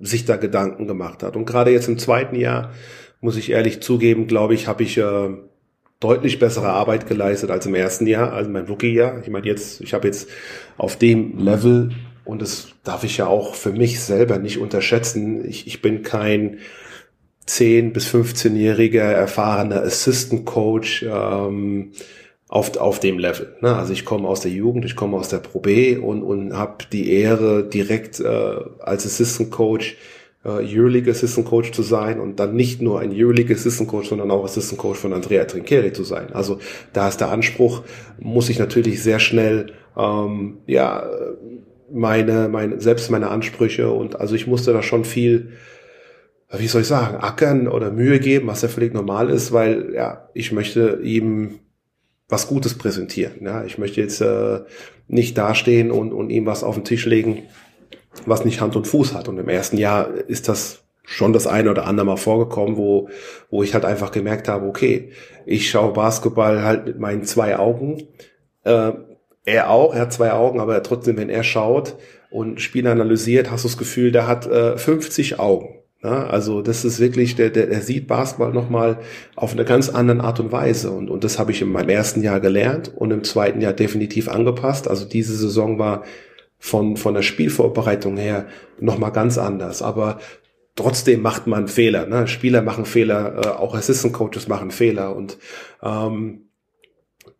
[0.00, 1.36] sich da Gedanken gemacht hat.
[1.36, 2.72] Und gerade jetzt im zweiten Jahr,
[3.20, 5.28] muss ich ehrlich zugeben, glaube ich, habe ich äh,
[6.00, 9.20] deutlich bessere Arbeit geleistet als im ersten Jahr, also mein Rookie-Jahr.
[9.20, 10.30] Ich meine, jetzt, ich habe jetzt
[10.78, 11.90] auf dem Level,
[12.24, 16.60] und das darf ich ja auch für mich selber nicht unterschätzen, ich, ich bin kein
[17.46, 21.92] 10 bis 15-jähriger erfahrener Assistant Coach ähm,
[22.48, 23.56] auf, auf dem Level.
[23.60, 23.74] Ne?
[23.74, 26.84] Also ich komme aus der Jugend, ich komme aus der Pro B und, und habe
[26.92, 28.26] die Ehre, direkt äh,
[28.80, 29.96] als Assistant Coach
[30.44, 34.30] äh, Euroleague Assistant Coach zu sein und dann nicht nur ein Euroleague Assistant Coach, sondern
[34.30, 36.32] auch Assistant Coach von Andrea Trincheri zu sein.
[36.32, 36.58] Also
[36.92, 37.82] da ist der Anspruch,
[38.18, 41.08] muss ich natürlich sehr schnell ähm, ja
[41.92, 45.52] meine, meine selbst meine Ansprüche und also ich musste da schon viel
[46.58, 50.28] wie soll ich sagen, ackern oder Mühe geben, was ja völlig normal ist, weil ja,
[50.34, 51.60] ich möchte ihm
[52.28, 53.44] was Gutes präsentieren.
[53.44, 54.60] Ja, ich möchte jetzt äh,
[55.08, 57.42] nicht dastehen und, und ihm was auf den Tisch legen,
[58.26, 59.28] was nicht Hand und Fuß hat.
[59.28, 63.08] Und im ersten Jahr ist das schon das eine oder andere Mal vorgekommen, wo,
[63.50, 65.10] wo ich halt einfach gemerkt habe, okay,
[65.46, 68.08] ich schaue Basketball halt mit meinen zwei Augen.
[68.64, 68.92] Äh,
[69.44, 71.96] er auch, er hat zwei Augen, aber trotzdem, wenn er schaut
[72.30, 75.81] und Spiel analysiert, hast du das Gefühl, der hat äh, 50 Augen.
[76.02, 78.98] Ja, also das ist wirklich, der, der, der sieht Basketball nochmal
[79.36, 80.90] auf eine ganz andere Art und Weise.
[80.90, 84.28] Und, und das habe ich in meinem ersten Jahr gelernt und im zweiten Jahr definitiv
[84.28, 84.88] angepasst.
[84.88, 86.02] Also diese Saison war
[86.58, 88.46] von, von der Spielvorbereitung her
[88.80, 89.80] nochmal ganz anders.
[89.80, 90.18] Aber
[90.74, 92.06] trotzdem macht man Fehler.
[92.06, 92.26] Ne?
[92.26, 95.14] Spieler machen Fehler, äh, auch Assistant Coaches machen Fehler.
[95.14, 95.38] Und
[95.84, 96.48] ähm,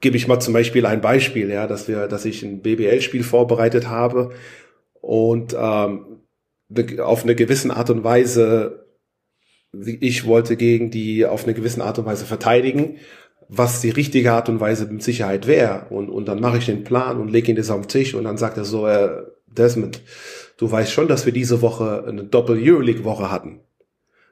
[0.01, 3.88] gebe ich mal zum Beispiel ein Beispiel, ja, dass wir, dass ich ein BBL-Spiel vorbereitet
[3.88, 4.31] habe
[5.01, 6.12] und ähm,
[7.00, 8.87] auf eine gewisse Art und Weise,
[9.72, 12.98] ich wollte gegen die auf eine gewisse Art und Weise verteidigen,
[13.48, 15.87] was die richtige Art und Weise mit Sicherheit wäre.
[15.90, 18.24] Und, und dann mache ich den Plan und lege ihn das auf den Tisch und
[18.24, 20.02] dann sagt er so, äh, Desmond,
[20.56, 23.61] du weißt schon, dass wir diese Woche eine Doppel-Euroleague-Woche hatten.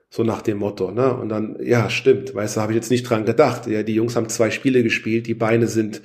[0.09, 1.15] So nach dem Motto, ne?
[1.15, 3.69] Und dann, ja, stimmt, weißt du, habe ich jetzt nicht dran gedacht.
[3.69, 6.03] Ja, die Jungs haben zwei Spiele gespielt, die Beine sind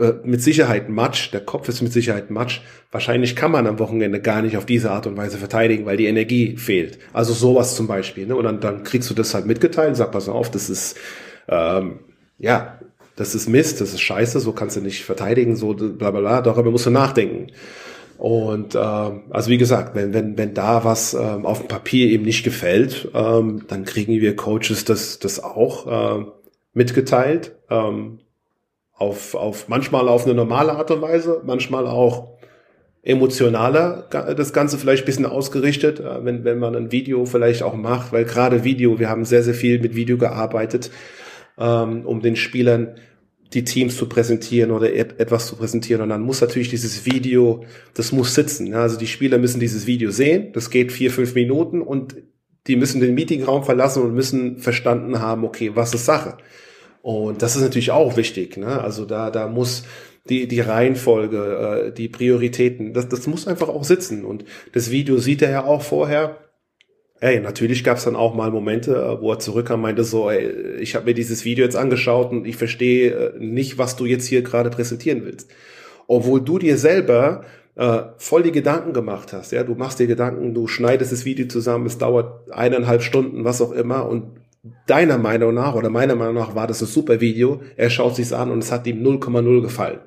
[0.00, 2.60] äh, mit Sicherheit Matsch, der Kopf ist mit Sicherheit Matsch.
[2.90, 6.06] Wahrscheinlich kann man am Wochenende gar nicht auf diese Art und Weise verteidigen, weil die
[6.06, 6.98] Energie fehlt.
[7.12, 8.26] Also sowas zum Beispiel.
[8.26, 8.36] Ne?
[8.36, 10.96] Und dann, dann kriegst du das halt mitgeteilt, sag pass auf, das ist
[11.48, 12.00] ähm,
[12.38, 12.78] ja,
[13.16, 16.40] das ist Mist, das ist scheiße, so kannst du nicht verteidigen, so bla bla bla,
[16.40, 17.48] darüber musst du nachdenken.
[18.16, 22.24] Und äh, also wie gesagt, wenn, wenn, wenn da was ähm, auf dem Papier eben
[22.24, 26.24] nicht gefällt, ähm, dann kriegen wir Coaches das, das auch äh,
[26.74, 27.56] mitgeteilt.
[27.70, 28.20] Ähm,
[28.98, 32.38] auf, auf manchmal auf eine normale Art und Weise, manchmal auch
[33.02, 37.74] emotionaler das Ganze vielleicht ein bisschen ausgerichtet, äh, wenn, wenn man ein Video vielleicht auch
[37.74, 40.90] macht, weil gerade Video, wir haben sehr, sehr viel mit Video gearbeitet,
[41.58, 42.96] ähm, um den Spielern
[43.54, 46.02] die Teams zu präsentieren oder etwas zu präsentieren.
[46.02, 48.74] Und dann muss natürlich dieses Video, das muss sitzen.
[48.74, 50.52] Also die Spieler müssen dieses Video sehen.
[50.52, 52.14] Das geht vier, fünf Minuten und
[52.66, 56.36] die müssen den Meetingraum verlassen und müssen verstanden haben, okay, was ist Sache?
[57.02, 58.56] Und das ist natürlich auch wichtig.
[58.56, 58.80] Ne?
[58.80, 59.84] Also da, da muss
[60.28, 64.24] die, die Reihenfolge, äh, die Prioritäten, das, das muss einfach auch sitzen.
[64.24, 66.36] Und das Video sieht er ja auch vorher.
[67.20, 70.76] Ey, natürlich gab es dann auch mal Momente, äh, wo er zurückkam, meinte so, ey,
[70.80, 74.26] ich habe mir dieses Video jetzt angeschaut und ich verstehe äh, nicht, was du jetzt
[74.26, 75.50] hier gerade präsentieren willst.
[76.06, 77.44] Obwohl du dir selber
[77.78, 79.52] äh, voll die Gedanken gemacht hast.
[79.52, 83.62] Ja, du machst dir Gedanken, du schneidest das Video zusammen, es dauert eineinhalb Stunden, was
[83.62, 84.40] auch immer, und
[84.86, 87.60] deiner Meinung nach oder meiner Meinung nach war das ein super Video.
[87.76, 90.00] Er schaut sich's an und es hat ihm 0,0 gefallen.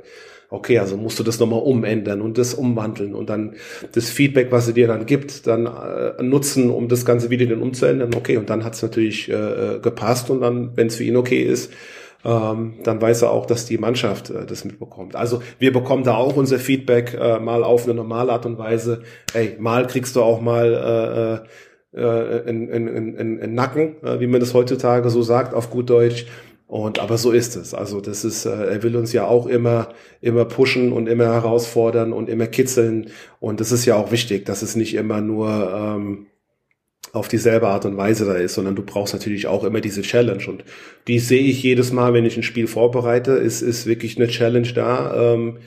[0.49, 3.55] Okay, also musst du das nochmal umändern und das umwandeln und dann
[3.93, 7.61] das Feedback, was er dir dann gibt, dann äh, nutzen, um das ganze Video dann
[7.61, 8.13] umzuändern.
[8.13, 11.41] Okay, und dann hat's natürlich äh, äh gepasst und dann, wenn es für ihn okay
[11.41, 11.71] ist,
[12.23, 15.15] ähm, dann weiß er auch, dass die Mannschaft äh, das mitbekommt.
[15.15, 19.03] Also wir bekommen da auch unser Feedback äh, mal auf eine normale Art und Weise.
[19.33, 21.47] Hey, mal kriegst du auch mal äh,
[21.93, 25.69] äh äh, in, in, in, in Nacken, äh, wie man das heutzutage so sagt, auf
[25.69, 26.25] gut Deutsch.
[26.67, 27.73] Und aber so ist es.
[27.73, 29.89] Also das ist, äh, er will uns ja auch immer,
[30.21, 33.09] immer pushen und immer herausfordern und immer kitzeln.
[33.41, 36.27] Und das ist ja auch wichtig, dass es nicht immer nur ähm,
[37.11, 40.43] auf dieselbe Art und Weise da ist, sondern du brauchst natürlich auch immer diese Challenge.
[40.47, 40.63] Und
[41.09, 44.71] die sehe ich jedes Mal, wenn ich ein Spiel vorbereite, ist, ist wirklich eine Challenge
[44.73, 45.57] da, ähm,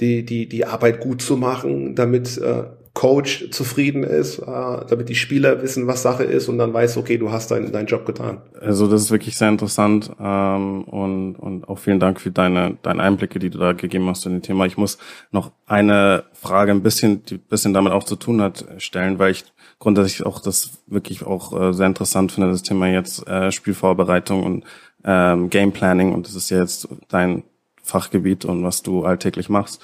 [0.00, 5.14] die, die, die Arbeit gut zu machen, damit äh, Coach zufrieden ist, äh, damit die
[5.14, 8.42] Spieler wissen, was Sache ist und dann weiß, okay, du hast deinen deinen Job getan.
[8.60, 13.02] Also das ist wirklich sehr interessant ähm, und, und auch vielen Dank für deine, deine
[13.02, 14.66] Einblicke, die du da gegeben hast in dem Thema.
[14.66, 14.98] Ich muss
[15.30, 19.30] noch eine Frage ein bisschen, die ein bisschen damit auch zu tun hat, stellen, weil
[19.30, 19.44] ich
[19.78, 24.64] grundsätzlich auch das wirklich auch äh, sehr interessant finde, das Thema jetzt äh, Spielvorbereitung und
[25.04, 27.44] ähm, Game Planning und das ist ja jetzt dein
[27.82, 29.80] Fachgebiet und was du alltäglich machst.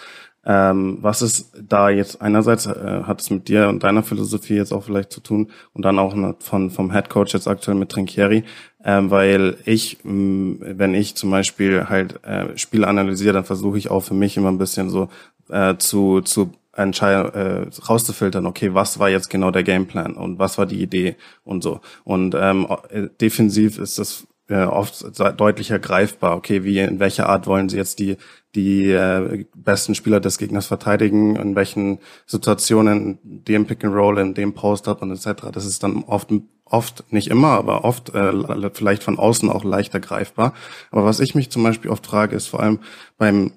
[0.48, 4.72] Ähm, was ist da jetzt einerseits äh, hat es mit dir und deiner Philosophie jetzt
[4.72, 8.44] auch vielleicht zu tun und dann auch von vom Head Coach jetzt aktuell mit Trinkieri,
[8.84, 13.90] ähm, weil ich, mh, wenn ich zum Beispiel halt äh, Spiele analysiere, dann versuche ich
[13.90, 15.08] auch für mich immer ein bisschen so
[15.50, 20.58] äh, zu zu entscheiden, äh, rauszufiltern, okay, was war jetzt genau der Gameplan und was
[20.58, 21.80] war die Idee und so.
[22.04, 25.04] Und ähm, äh, defensiv ist das äh, oft
[25.38, 26.36] deutlicher greifbar.
[26.36, 28.16] Okay, wie in welcher Art wollen sie jetzt die
[28.54, 34.32] die äh, besten Spieler des Gegners verteidigen, in welchen Situationen, dem Pick and Roll, in
[34.32, 35.48] dem Post-Up und etc.
[35.52, 36.32] Das ist dann oft
[36.64, 40.52] oft nicht immer, aber oft äh, vielleicht von außen auch leichter greifbar.
[40.90, 42.80] Aber was ich mich zum Beispiel oft frage, ist vor allem
[43.18, 43.52] beim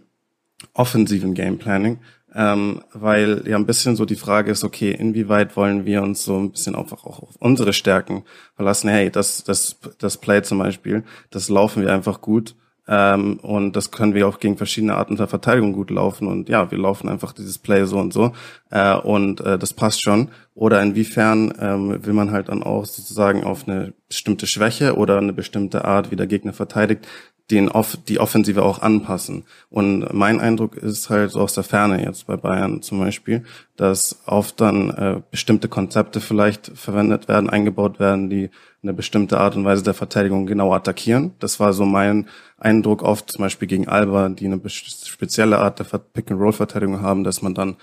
[0.73, 1.99] offensiven Game Planning,
[2.35, 6.37] ähm, weil ja ein bisschen so die Frage ist, okay, inwieweit wollen wir uns so
[6.37, 8.23] ein bisschen einfach auch auf unsere Stärken
[8.55, 8.89] verlassen?
[8.89, 12.55] Hey, das, das, das Play zum Beispiel, das laufen wir einfach gut
[12.89, 16.27] ähm, und das können wir auch gegen verschiedene Arten der Verteidigung gut laufen.
[16.27, 18.31] Und ja, wir laufen einfach dieses Play so und so.
[18.71, 20.29] Äh, und äh, das passt schon.
[20.59, 25.31] Oder inwiefern ähm, will man halt dann auch sozusagen auf eine bestimmte Schwäche oder eine
[25.31, 27.07] bestimmte Art, wie der Gegner verteidigt,
[27.49, 29.45] den off die Offensive auch anpassen.
[29.69, 33.45] Und mein Eindruck ist halt so aus der Ferne jetzt bei Bayern zum Beispiel,
[33.77, 38.49] dass oft dann äh, bestimmte Konzepte vielleicht verwendet werden, eingebaut werden, die
[38.83, 41.35] eine bestimmte Art und Weise der Verteidigung genau attackieren.
[41.39, 45.85] Das war so mein Eindruck oft, zum Beispiel gegen Alba, die eine spezielle Art der
[45.85, 47.77] Pick-and-Roll-Verteidigung haben, dass man dann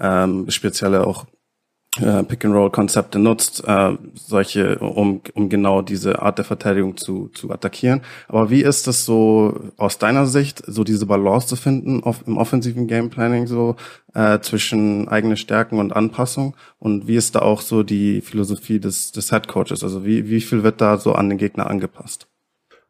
[0.00, 1.26] ähm, spezielle auch
[2.00, 8.00] äh, Pick-and-Roll-Konzepte nutzt, äh, solche, um, um genau diese Art der Verteidigung zu, zu attackieren.
[8.28, 12.38] Aber wie ist das so aus deiner Sicht, so diese Balance zu finden auf, im
[12.38, 13.76] offensiven Gameplanning so
[14.14, 16.56] äh, zwischen eigene Stärken und Anpassung?
[16.78, 19.82] Und wie ist da auch so die Philosophie des, des Head Coaches?
[19.82, 22.26] Also wie, wie viel wird da so an den Gegner angepasst?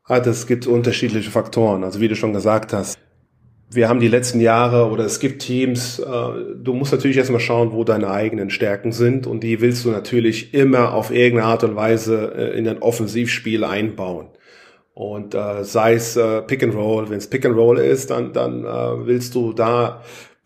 [0.04, 1.82] Ah, das gibt unterschiedliche Faktoren.
[1.84, 2.98] Also wie du schon gesagt hast,
[3.74, 6.04] wir haben die letzten Jahre oder es gibt Teams, äh,
[6.62, 10.54] du musst natürlich erstmal schauen, wo deine eigenen Stärken sind und die willst du natürlich
[10.54, 14.28] immer auf irgendeine Art und Weise äh, in ein Offensivspiel einbauen.
[14.94, 18.32] Und äh, sei es äh, Pick and Roll, wenn es Pick and Roll ist, dann,
[18.32, 20.02] dann äh, willst du da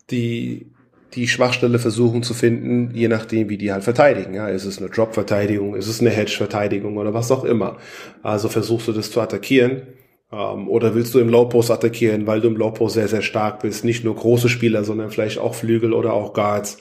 [0.09, 0.71] die
[1.13, 4.33] die Schwachstelle versuchen zu finden, je nachdem, wie die halt verteidigen.
[4.33, 7.77] Ja, ist es eine Drop-Verteidigung, ist es eine Hedge-Verteidigung oder was auch immer.
[8.23, 9.83] Also versuchst du das zu attackieren
[10.31, 13.21] Ähm, oder willst du im Low Post attackieren, weil du im Low Post sehr, sehr
[13.21, 13.85] stark bist?
[13.85, 16.77] Nicht nur große Spieler, sondern vielleicht auch Flügel oder auch Guards.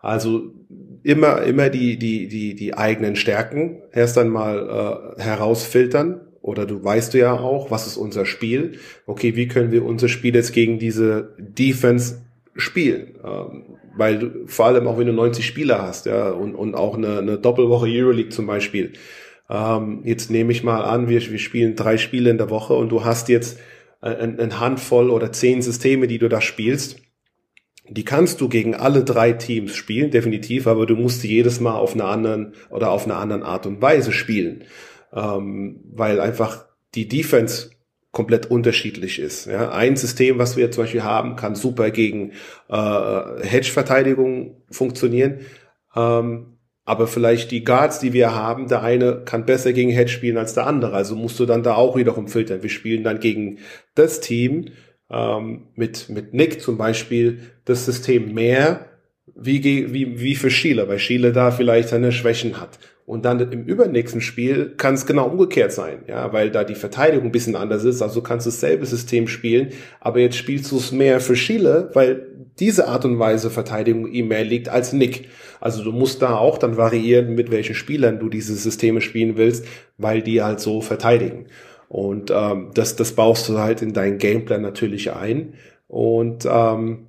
[0.00, 0.52] Also
[1.02, 6.20] immer, immer die, die, die, die eigenen Stärken erst einmal äh, herausfiltern.
[6.42, 8.78] Oder du weißt du ja auch, was ist unser Spiel?
[9.06, 12.22] Okay, wie können wir unser Spiel jetzt gegen diese Defense
[12.54, 13.14] spielen?
[13.24, 13.62] Ähm,
[13.96, 17.18] weil du, vor allem auch wenn du 90 Spieler hast, ja, und, und auch eine,
[17.18, 18.92] eine Doppelwoche Euroleague zum Beispiel.
[19.48, 22.90] Ähm, jetzt nehme ich mal an, wir, wir spielen drei Spiele in der Woche und
[22.90, 23.58] du hast jetzt
[24.00, 26.98] ein, ein Handvoll oder zehn Systeme, die du da spielst.
[27.88, 31.74] Die kannst du gegen alle drei Teams spielen, definitiv, aber du musst sie jedes Mal
[31.74, 34.64] auf einer anderen oder auf einer anderen Art und Weise spielen,
[35.12, 36.64] ähm, weil einfach
[36.94, 37.70] die Defense
[38.10, 39.46] komplett unterschiedlich ist.
[39.46, 42.32] Ja, ein System, was wir zum Beispiel haben, kann super gegen
[42.68, 45.40] äh, Hedge-Verteidigung funktionieren.
[45.94, 46.53] Ähm,
[46.84, 50.54] aber vielleicht die Guards, die wir haben, der eine kann besser gegen Hedge spielen als
[50.54, 50.94] der andere.
[50.94, 52.62] Also musst du dann da auch wiederum filtern.
[52.62, 53.58] Wir spielen dann gegen
[53.94, 54.66] das Team
[55.10, 58.86] ähm, mit, mit Nick zum Beispiel das System mehr
[59.34, 62.78] wie, wie, wie für Schiele, weil Schiele da vielleicht seine Schwächen hat.
[63.06, 67.26] Und dann im übernächsten Spiel kann es genau umgekehrt sein, ja, weil da die Verteidigung
[67.26, 68.00] ein bisschen anders ist.
[68.00, 72.26] Also kannst du dasselbe System spielen, aber jetzt spielst du es mehr für Schiele, weil
[72.58, 75.28] diese Art und Weise Verteidigung ihm mehr liegt als Nick.
[75.64, 79.64] Also du musst da auch dann variieren, mit welchen Spielern du diese Systeme spielen willst,
[79.96, 81.46] weil die halt so verteidigen.
[81.88, 85.54] Und ähm, das, das baust du halt in deinen Gameplan natürlich ein.
[85.88, 87.06] Und ähm,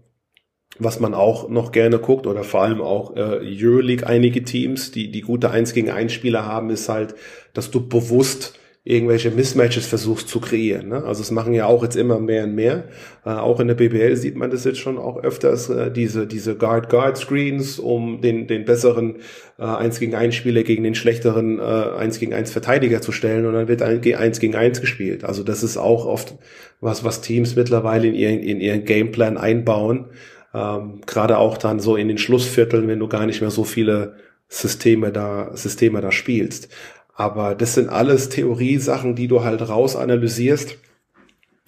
[0.79, 5.11] was man auch noch gerne guckt oder vor allem auch äh, Euroleague einige Teams, die
[5.11, 7.15] die gute 1 gegen 1 Spieler haben, ist halt,
[7.53, 8.57] dass du bewusst
[8.87, 10.89] irgendwelche Mismatches versuchst zu kreieren.
[10.89, 11.03] Ne?
[11.03, 12.83] Also es machen ja auch jetzt immer mehr und mehr.
[13.25, 16.55] Äh, auch in der BBL sieht man das jetzt schon auch öfters, äh, diese, diese
[16.55, 19.15] Guard-Guard-Screens, um den, den besseren
[19.57, 23.47] äh, 1 gegen 1 Spieler gegen den schlechteren äh, 1 gegen 1 Verteidiger zu stellen
[23.47, 25.23] und dann wird ein 1 gegen 1 gespielt.
[25.23, 26.35] Also das ist auch oft
[26.79, 30.11] was, was Teams mittlerweile in ihren, in ihren Gameplan einbauen.
[30.53, 34.17] Ähm, Gerade auch dann so in den Schlussvierteln, wenn du gar nicht mehr so viele
[34.47, 36.69] Systeme da, Systeme da spielst.
[37.15, 40.77] Aber das sind alles Theoriesachen, die du halt rausanalysierst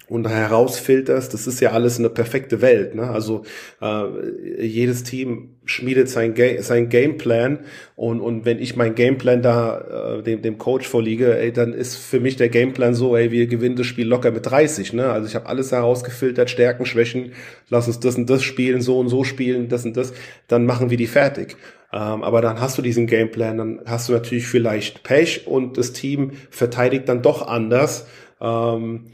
[0.08, 1.32] und herausfilterst.
[1.32, 2.94] Das ist ja alles eine perfekte Welt.
[2.94, 3.08] Ne?
[3.08, 3.44] Also
[3.80, 7.60] äh, jedes Team schmiedet sein, Ga sein Gameplan
[7.96, 11.96] und, und wenn ich mein Gameplan da äh, dem, dem Coach vorliege, ey, dann ist
[11.96, 14.94] für mich der Gameplan so, ey, wir gewinnen das Spiel locker mit 30.
[14.94, 15.10] Ne?
[15.10, 17.32] Also ich habe alles herausgefiltert, Stärken, Schwächen,
[17.68, 20.14] lass uns das und das spielen, so und so spielen, das und das,
[20.46, 21.56] dann machen wir die fertig.
[21.92, 25.92] Ähm, aber dann hast du diesen Gameplan, dann hast du natürlich vielleicht Pech und das
[25.92, 28.06] Team verteidigt dann doch anders.
[28.40, 29.06] Ähm,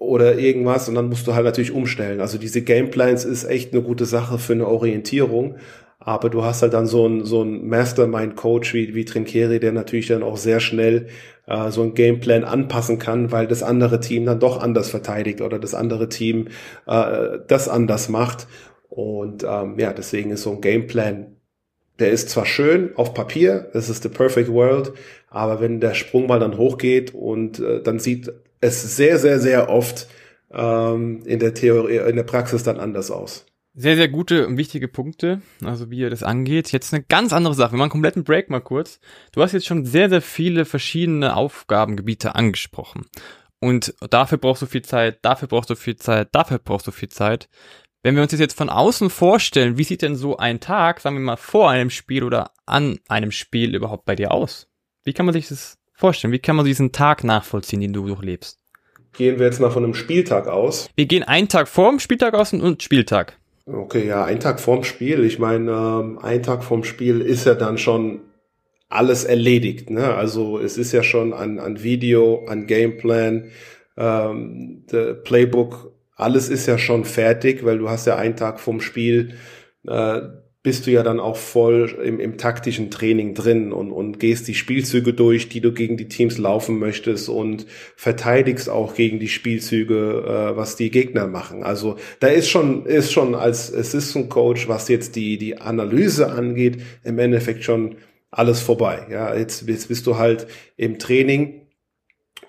[0.00, 2.20] oder irgendwas und dann musst du halt natürlich umstellen.
[2.22, 5.56] Also diese Gameplans ist echt eine gute Sache für eine Orientierung,
[5.98, 10.06] aber du hast halt dann so ein so ein Mastermind-Coach wie, wie Trinkeri, der natürlich
[10.06, 11.08] dann auch sehr schnell
[11.46, 15.58] äh, so ein Gameplan anpassen kann, weil das andere Team dann doch anders verteidigt oder
[15.58, 16.48] das andere Team
[16.86, 18.46] äh, das anders macht.
[18.88, 21.36] Und ähm, ja, deswegen ist so ein Gameplan
[22.00, 24.92] der ist zwar schön auf Papier, das ist the perfect world,
[25.28, 29.68] aber wenn der Sprung mal dann hochgeht und äh, dann sieht es sehr, sehr, sehr
[29.68, 30.08] oft
[30.52, 33.46] ähm, in der Theorie, in der Praxis dann anders aus.
[33.74, 36.72] Sehr, sehr gute und wichtige Punkte, also wie ihr das angeht.
[36.72, 37.72] Jetzt eine ganz andere Sache.
[37.72, 38.98] Wir machen einen kompletten Break mal kurz.
[39.32, 43.06] Du hast jetzt schon sehr, sehr viele verschiedene Aufgabengebiete angesprochen.
[43.60, 47.10] Und dafür brauchst du viel Zeit, dafür brauchst du viel Zeit, dafür brauchst du viel
[47.10, 47.48] Zeit.
[48.02, 51.16] Wenn wir uns das jetzt von außen vorstellen, wie sieht denn so ein Tag, sagen
[51.16, 54.68] wir mal, vor einem Spiel oder an einem Spiel überhaupt bei dir aus?
[55.04, 56.32] Wie kann man sich das vorstellen?
[56.32, 58.58] Wie kann man diesen Tag nachvollziehen, den du durchlebst?
[59.12, 60.88] Gehen wir jetzt mal von einem Spieltag aus?
[60.96, 63.38] Wir gehen einen Tag vorm Spieltag aus und Spieltag.
[63.66, 65.22] Okay, ja, ein Tag vorm Spiel.
[65.24, 68.20] Ich meine, ähm, ein Tag vorm Spiel ist ja dann schon
[68.88, 69.90] alles erledigt.
[69.90, 70.14] Ne?
[70.14, 73.50] Also es ist ja schon an, an Video, an Gameplan,
[73.98, 74.86] ähm,
[75.24, 79.34] Playbook alles ist ja schon fertig, weil du hast ja einen Tag vom Spiel,
[79.86, 80.20] äh,
[80.62, 84.54] bist du ja dann auch voll im, im taktischen Training drin und, und gehst die
[84.54, 87.64] Spielzüge durch, die du gegen die Teams laufen möchtest und
[87.96, 91.62] verteidigst auch gegen die Spielzüge, äh, was die Gegner machen.
[91.62, 96.82] Also da ist schon, ist schon als Assistant Coach, was jetzt die, die Analyse angeht,
[97.04, 97.96] im Endeffekt schon
[98.30, 99.06] alles vorbei.
[99.10, 100.46] Ja, jetzt, jetzt bist du halt
[100.76, 101.59] im Training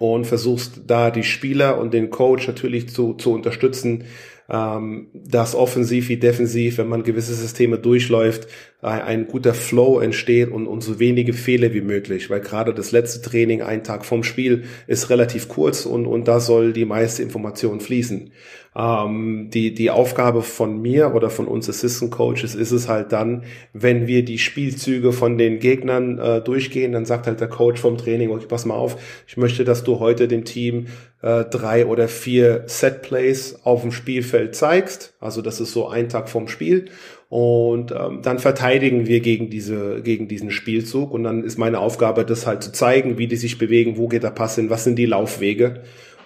[0.02, 4.06] und versuchst da die Spieler und den Coach natürlich zu, zu unterstützen,
[4.49, 8.47] ähm, dass offensiv wie defensiv, wenn man gewisse Systeme durchläuft,
[8.82, 12.91] ein, ein guter Flow entsteht und, und so wenige Fehler wie möglich, weil gerade das
[12.91, 17.24] letzte Training, ein Tag vom Spiel, ist relativ kurz und, und da soll die meiste
[17.24, 18.32] Information fließen.
[18.74, 23.43] Ähm, die, die Aufgabe von mir oder von uns Assistant Coaches ist es halt dann,
[23.74, 27.97] wenn wir die Spielzüge von den Gegnern äh, durchgehen, dann sagt halt der Coach vom
[27.97, 28.95] Training, okay, pass mal auf,
[29.28, 30.88] ich möchte, dass du heute dem Team
[31.22, 35.15] äh, drei oder vier Set Plays auf dem Spielfeld zeigst.
[35.19, 36.86] Also das ist so ein Tag vom Spiel.
[37.28, 41.13] Und ähm, dann verteidigen wir gegen diese, gegen diesen Spielzug.
[41.13, 44.24] Und dann ist meine Aufgabe, das halt zu zeigen, wie die sich bewegen, wo geht
[44.24, 45.82] der Pass hin, was sind die Laufwege.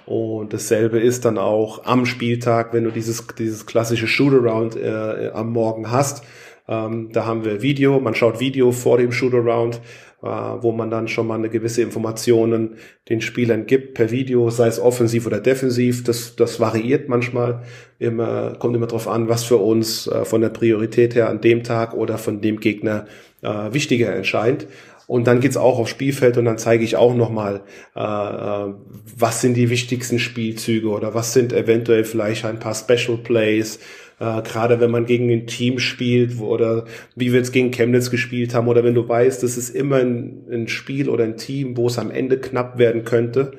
[0.05, 5.51] Und dasselbe ist dann auch am Spieltag, wenn du dieses, dieses klassische Shootaround äh, am
[5.51, 6.23] Morgen hast.
[6.67, 9.81] Ähm, da haben wir Video, man schaut Video vor dem Shootaround
[10.25, 12.77] äh, wo man dann schon mal eine gewisse Informationen
[13.09, 16.03] den Spielern gibt per Video, sei es offensiv oder defensiv.
[16.03, 17.61] Das, das variiert manchmal.
[17.99, 21.63] Immer, kommt immer darauf an, was für uns äh, von der Priorität her an dem
[21.63, 23.05] Tag oder von dem Gegner
[23.43, 24.65] äh, wichtiger erscheint.
[25.07, 27.61] Und dann geht's auch aufs Spielfeld und dann zeige ich auch nochmal,
[27.95, 28.73] äh, äh,
[29.17, 33.79] was sind die wichtigsten Spielzüge oder was sind eventuell vielleicht ein paar Special Plays,
[34.19, 36.85] äh, gerade wenn man gegen ein Team spielt oder
[37.15, 40.47] wie wir jetzt gegen Chemnitz gespielt haben oder wenn du weißt, das ist immer ein,
[40.51, 43.51] ein Spiel oder ein Team, wo es am Ende knapp werden könnte,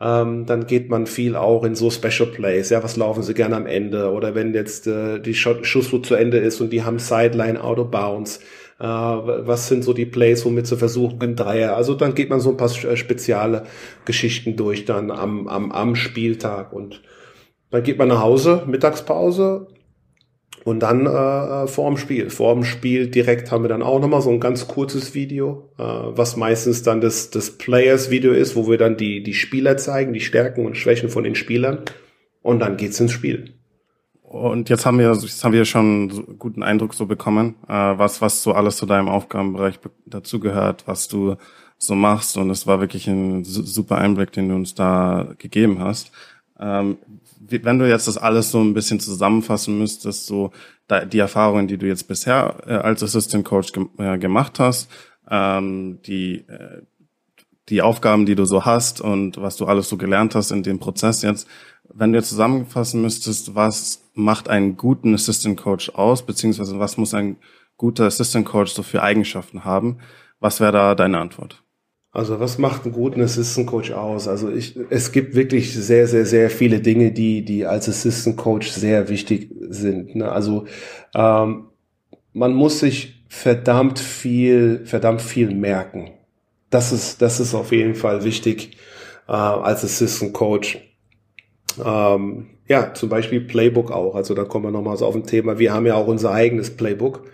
[0.00, 2.70] ähm, dann geht man viel auch in so Special Plays.
[2.70, 4.10] Ja, was laufen sie gerne am Ende?
[4.10, 7.90] Oder wenn jetzt äh, die Schussflut zu Ende ist und die haben Sideline out of
[7.90, 8.40] bounds.
[8.80, 11.76] Äh, was sind so die Plays, womit sie versuchen, ein Dreier?
[11.76, 13.64] Also dann geht man so ein paar äh, spezielle
[14.04, 17.02] Geschichten durch dann am, am, am Spieltag und
[17.70, 19.68] dann geht man nach Hause, Mittagspause,
[20.64, 22.30] und dann äh, vor dem Spiel.
[22.30, 25.82] Vor dem Spiel direkt haben wir dann auch nochmal so ein ganz kurzes Video, äh,
[25.82, 30.20] was meistens dann das, das Players-Video ist, wo wir dann die, die Spieler zeigen, die
[30.20, 31.80] Stärken und Schwächen von den Spielern.
[32.42, 33.54] Und dann geht's ins Spiel.
[34.30, 38.22] Und jetzt haben wir, jetzt haben wir schon so guten Eindruck so bekommen, äh, was,
[38.22, 41.34] was so alles zu deinem Aufgabenbereich dazugehört, was du
[41.78, 42.36] so machst.
[42.36, 46.12] Und es war wirklich ein super Einblick, den du uns da gegeben hast.
[46.60, 46.98] Ähm,
[47.40, 50.52] wenn du jetzt das alles so ein bisschen zusammenfassen müsstest, so
[51.12, 54.88] die Erfahrungen, die du jetzt bisher äh, als Assistant Coach äh, gemacht hast,
[55.28, 56.82] ähm, die, äh,
[57.68, 60.78] die Aufgaben, die du so hast und was du alles so gelernt hast in dem
[60.78, 61.48] Prozess jetzt,
[61.94, 67.36] wenn du zusammenfassen müsstest, was macht einen guten Assistant Coach aus, beziehungsweise was muss ein
[67.76, 69.98] guter Assistant Coach so für Eigenschaften haben,
[70.38, 71.62] was wäre da deine Antwort?
[72.12, 74.26] Also was macht einen guten Assistant Coach aus?
[74.26, 78.68] Also ich, es gibt wirklich sehr, sehr, sehr viele Dinge, die, die als Assistant Coach
[78.68, 80.16] sehr wichtig sind.
[80.16, 80.30] Ne?
[80.30, 80.66] Also
[81.14, 81.68] ähm,
[82.32, 86.10] man muss sich verdammt viel, verdammt viel merken.
[86.68, 88.76] Das ist, das ist auf jeden Fall wichtig
[89.28, 90.78] äh, als Assistant Coach.
[91.84, 94.14] Ähm, ja, zum Beispiel Playbook auch.
[94.14, 95.58] Also da kommen wir nochmal so auf ein Thema.
[95.58, 97.24] Wir haben ja auch unser eigenes Playbook.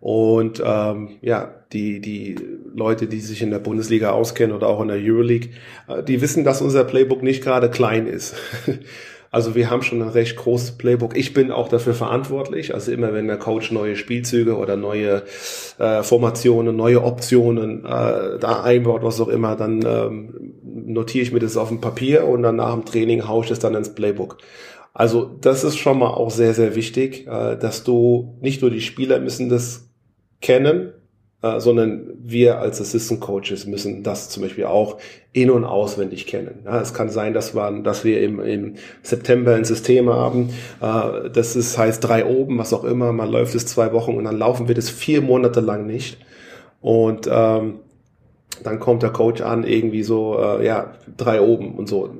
[0.00, 2.34] Und ähm, ja, die, die
[2.74, 5.50] Leute, die sich in der Bundesliga auskennen oder auch in der Euroleague,
[5.88, 8.34] äh, die wissen, dass unser Playbook nicht gerade klein ist.
[9.32, 11.16] Also wir haben schon ein recht großes Playbook.
[11.16, 12.74] Ich bin auch dafür verantwortlich.
[12.74, 15.22] Also immer wenn der Coach neue Spielzüge oder neue
[15.78, 21.40] äh, Formationen, neue Optionen äh, da einbaut, was auch immer, dann ähm, notiere ich mir
[21.40, 24.36] das auf dem Papier und dann nach dem Training haue ich das dann ins Playbook.
[24.92, 28.82] Also das ist schon mal auch sehr, sehr wichtig, äh, dass du nicht nur die
[28.82, 29.88] Spieler müssen das
[30.42, 30.92] kennen,
[31.42, 34.98] äh, sondern wir als Assistant Coaches müssen das zum Beispiel auch
[35.32, 36.60] in- und auswendig kennen.
[36.64, 41.30] Ja, es kann sein, dass, wir, dass wir im, im September ein System haben, äh,
[41.30, 44.38] das ist, heißt drei oben, was auch immer, man läuft es zwei Wochen und dann
[44.38, 46.18] laufen wir das vier Monate lang nicht.
[46.80, 47.80] Und ähm,
[48.62, 52.10] dann kommt der Coach an, irgendwie so, äh, ja, drei oben und so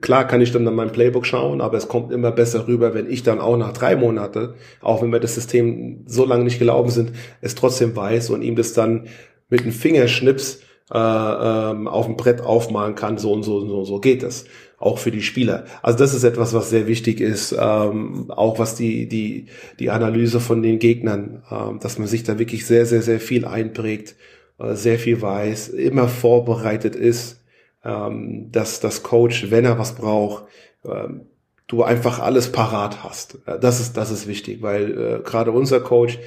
[0.00, 3.10] klar kann ich dann an mein Playbook schauen, aber es kommt immer besser rüber, wenn
[3.10, 6.90] ich dann auch nach drei Monate, auch wenn wir das System so lange nicht gelaufen
[6.90, 9.08] sind, es trotzdem weiß und ihm das dann
[9.48, 10.60] mit einem Fingerschnips
[10.92, 14.44] äh, ähm, auf dem Brett aufmalen kann, so und so und so, so geht es.
[14.78, 15.66] Auch für die Spieler.
[15.82, 19.46] Also das ist etwas, was sehr wichtig ist, ähm, auch was die, die,
[19.78, 23.44] die Analyse von den Gegnern, ähm, dass man sich da wirklich sehr, sehr, sehr viel
[23.44, 24.14] einprägt,
[24.58, 27.39] äh, sehr viel weiß, immer vorbereitet ist
[27.84, 30.44] ähm, dass das Coach, wenn er was braucht,
[30.84, 31.26] ähm,
[31.66, 33.38] du einfach alles parat hast.
[33.60, 36.18] Das ist, das ist wichtig, weil äh, gerade unser Coach,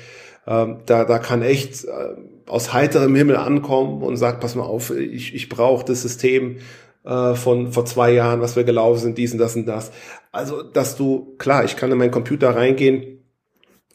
[0.47, 2.15] ähm, da, da kann echt äh,
[2.47, 6.57] aus heiterem Himmel ankommen und sagt, pass mal auf, ich, ich brauche das System
[7.05, 9.91] äh, von vor zwei Jahren, was wir gelaufen sind, dies und das und das.
[10.31, 13.19] Also, dass du, klar, ich kann in meinen Computer reingehen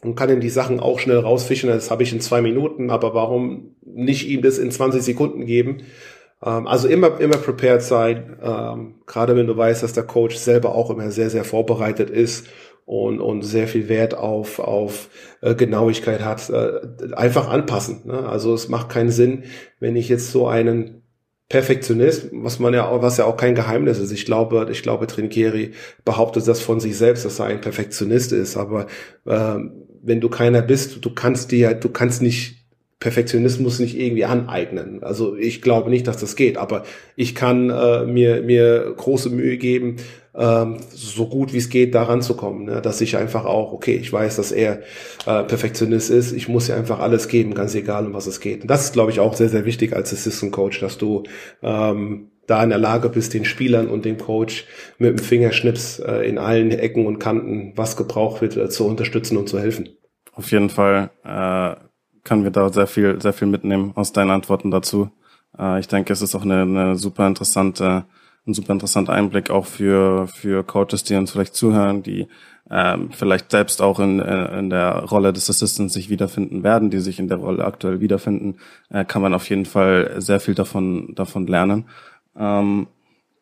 [0.02, 3.14] und kann in die Sachen auch schnell rausfischen, das habe ich in zwei Minuten, aber
[3.14, 5.78] warum nicht ihm das in 20 Sekunden geben?
[6.45, 10.74] Ähm, also immer, immer prepared sein, ähm, gerade wenn du weißt, dass der Coach selber
[10.74, 12.47] auch immer sehr, sehr vorbereitet ist
[12.84, 15.11] und, und sehr viel Wert auf, auf
[15.43, 18.03] äh, Genauigkeit hat, äh, einfach anpassen.
[18.07, 18.28] Ne?
[18.28, 19.45] Also es macht keinen Sinn,
[19.80, 21.03] wenn ich jetzt so einen
[21.49, 24.12] Perfektionist, was man ja, was ja auch kein Geheimnis ist.
[24.12, 25.72] Ich glaube, ich glaube, Trinkieri
[26.05, 28.57] behauptet das von sich selbst, dass er ein Perfektionist ist.
[28.59, 28.86] Aber
[29.24, 29.57] äh,
[30.03, 32.57] wenn du keiner bist, du kannst dir, du kannst nicht
[33.01, 35.03] Perfektionismus nicht irgendwie aneignen.
[35.05, 36.82] Also ich glaube nicht, dass das geht, aber
[37.14, 39.96] ich kann äh, mir, mir große Mühe geben,
[40.34, 42.64] ähm, so gut wie es geht, da ranzukommen.
[42.64, 42.82] Ne?
[42.82, 44.80] Dass ich einfach auch, okay, ich weiß, dass er
[45.26, 48.62] äh, Perfektionist ist, ich muss ja einfach alles geben, ganz egal, um was es geht.
[48.62, 51.22] Und das ist, glaube ich, auch sehr, sehr wichtig als Assistant Coach, dass du
[51.62, 54.64] ähm, da in der Lage bist, den Spielern und dem Coach
[54.99, 59.36] mit dem Fingerschnips äh, in allen Ecken und Kanten, was gebraucht wird, äh, zu unterstützen
[59.36, 59.90] und zu helfen.
[60.32, 61.88] Auf jeden Fall äh,
[62.24, 65.10] können wir da sehr viel, sehr viel mitnehmen aus deinen Antworten dazu.
[65.58, 68.04] Äh, ich denke, es ist auch eine, eine super interessante,
[68.46, 72.28] ein super interessanter Einblick auch für, für Coaches, die uns vielleicht zuhören, die
[72.70, 76.98] ähm, vielleicht selbst auch in, äh, in der Rolle des Assistants sich wiederfinden werden, die
[76.98, 78.56] sich in der Rolle aktuell wiederfinden,
[78.90, 81.86] äh, kann man auf jeden Fall sehr viel davon, davon lernen.
[82.36, 82.88] Ähm,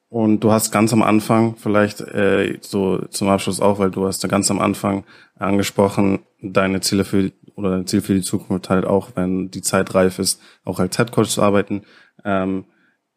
[0.08, 4.22] und du hast ganz am Anfang, vielleicht äh, so zum Abschluss auch, weil du hast
[4.22, 5.04] da ganz am Anfang
[5.38, 9.94] angesprochen, deine Ziele für oder dein Ziel für die Zukunft halt auch, wenn die Zeit
[9.94, 11.82] reif ist, auch als Headcoach zu arbeiten.
[12.24, 12.66] Ähm,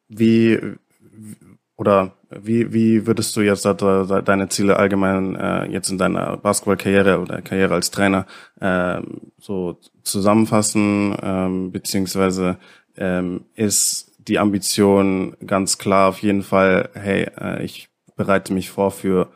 [0.07, 0.59] wie
[1.77, 7.41] oder wie, wie würdest du jetzt deine Ziele allgemein äh, jetzt in deiner Basketballkarriere oder
[7.41, 8.25] Karriere als Trainer
[8.59, 9.01] äh,
[9.37, 12.57] so zusammenfassen, ähm, beziehungsweise
[12.97, 18.91] ähm, ist die Ambition ganz klar auf jeden Fall, hey, äh, ich bereite mich vor
[18.91, 19.29] für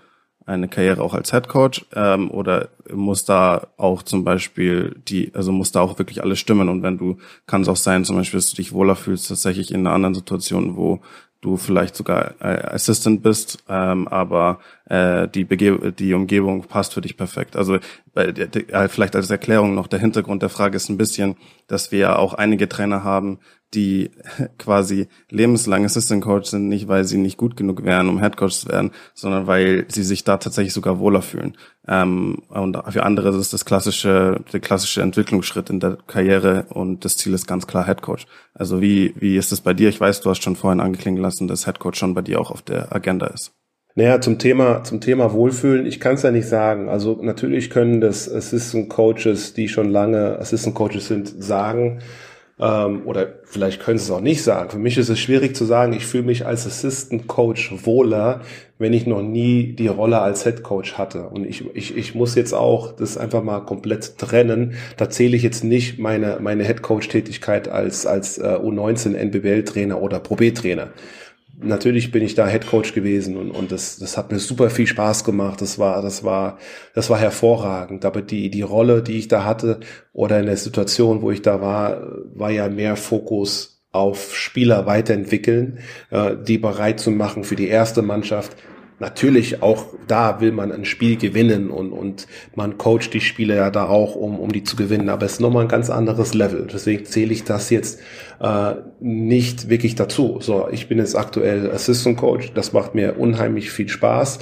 [0.45, 5.51] eine Karriere auch als Head Coach ähm, oder muss da auch zum Beispiel die, also
[5.51, 7.17] muss da auch wirklich alles stimmen und wenn du,
[7.47, 10.15] kann es auch sein, zum Beispiel, dass du dich wohler fühlst, tatsächlich in einer anderen
[10.15, 11.01] Situation, wo
[11.43, 17.01] du vielleicht sogar äh, Assistant bist, ähm, aber äh, die, Bege die Umgebung passt für
[17.01, 17.55] dich perfekt.
[17.55, 17.79] Also
[18.13, 21.35] bei, äh, vielleicht als Erklärung noch, der Hintergrund der Frage ist ein bisschen,
[21.67, 23.39] dass wir ja auch einige Trainer haben,
[23.73, 24.11] die
[24.57, 28.55] quasi lebenslang Assistant Coach sind, nicht weil sie nicht gut genug wären, um Head Coach
[28.55, 31.57] zu werden, sondern weil sie sich da tatsächlich sogar wohler fühlen.
[31.87, 37.17] Ähm, und für andere ist das klassische, der klassische Entwicklungsschritt in der Karriere und das
[37.17, 38.25] Ziel ist ganz klar Head Coach.
[38.53, 39.89] Also wie, wie ist es bei dir?
[39.89, 42.51] Ich weiß, du hast schon vorhin angeklingen lassen, dass Head Coach schon bei dir auch
[42.51, 43.51] auf der Agenda ist.
[43.95, 46.89] Naja, zum Thema, zum Thema Wohlfühlen, ich kann es ja nicht sagen.
[46.89, 51.99] Also natürlich können das Assistant Coaches, die schon lange Assistant Coaches sind, sagen,
[52.63, 54.69] ähm, oder vielleicht können sie es auch nicht sagen.
[54.69, 58.39] Für mich ist es schwierig zu sagen, ich fühle mich als Assistant Coach wohler,
[58.77, 61.27] wenn ich noch nie die Rolle als Head Coach hatte.
[61.27, 64.75] Und ich, ich, ich muss jetzt auch das einfach mal komplett trennen.
[64.95, 69.65] Da zähle ich jetzt nicht meine, meine Head Coach Tätigkeit als, als äh, U19 NBBL
[69.65, 70.89] Trainer oder Pro B Trainer
[71.57, 74.87] natürlich bin ich da Head Coach gewesen und, und das, das hat mir super viel
[74.87, 75.61] Spaß gemacht.
[75.61, 76.57] Das war, das war,
[76.93, 78.05] das war hervorragend.
[78.05, 79.79] Aber die, die Rolle, die ich da hatte
[80.13, 82.01] oder in der Situation, wo ich da war,
[82.33, 85.79] war ja mehr Fokus auf Spieler weiterentwickeln,
[86.09, 88.57] äh, die bereit zu machen für die erste Mannschaft,
[89.03, 92.25] natürlich auch da will man ein Spiel gewinnen und, und
[92.55, 95.09] man coacht die Spieler ja da auch, um, um die zu gewinnen.
[95.09, 96.67] Aber es ist nochmal ein ganz anderes Level.
[96.71, 97.99] Deswegen zähle ich das jetzt
[98.39, 100.37] äh, nicht wirklich dazu.
[100.39, 102.53] So, ich bin jetzt aktuell Assistant Coach.
[102.53, 104.39] Das macht mir unheimlich viel Spaß.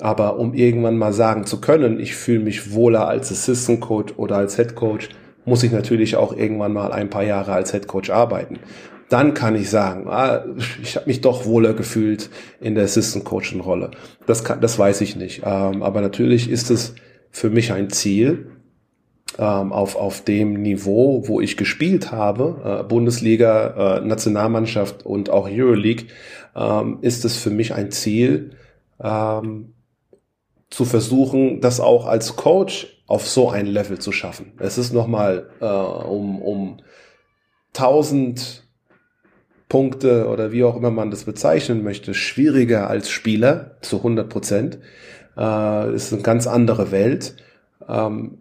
[0.00, 4.36] Aber um irgendwann mal sagen zu können, ich fühle mich wohler als Assistant Coach oder
[4.36, 5.10] als Head Coach,
[5.44, 8.58] muss ich natürlich auch irgendwann mal ein paar Jahre als Head Coach arbeiten
[9.12, 10.44] dann kann ich sagen, ah,
[10.82, 13.90] ich habe mich doch wohler gefühlt in der Assistant Coaching Rolle.
[14.26, 15.42] Das kann, das weiß ich nicht.
[15.44, 16.94] Ähm, aber natürlich ist es
[17.30, 18.50] für mich ein Ziel,
[19.38, 25.48] ähm, auf, auf dem Niveau, wo ich gespielt habe, äh, Bundesliga, äh, Nationalmannschaft und auch
[25.48, 26.06] Euroleague,
[26.54, 28.50] ähm, ist es für mich ein Ziel,
[29.02, 29.74] ähm,
[30.70, 34.52] zu versuchen, das auch als Coach auf so ein Level zu schaffen.
[34.58, 36.78] Es ist nochmal äh, um, um
[37.74, 38.62] 1000
[39.72, 44.78] Punkte oder wie auch immer man das bezeichnen möchte, schwieriger als Spieler zu 100 Prozent.
[45.34, 47.36] Äh, ist eine ganz andere Welt.
[47.88, 48.36] Ähm,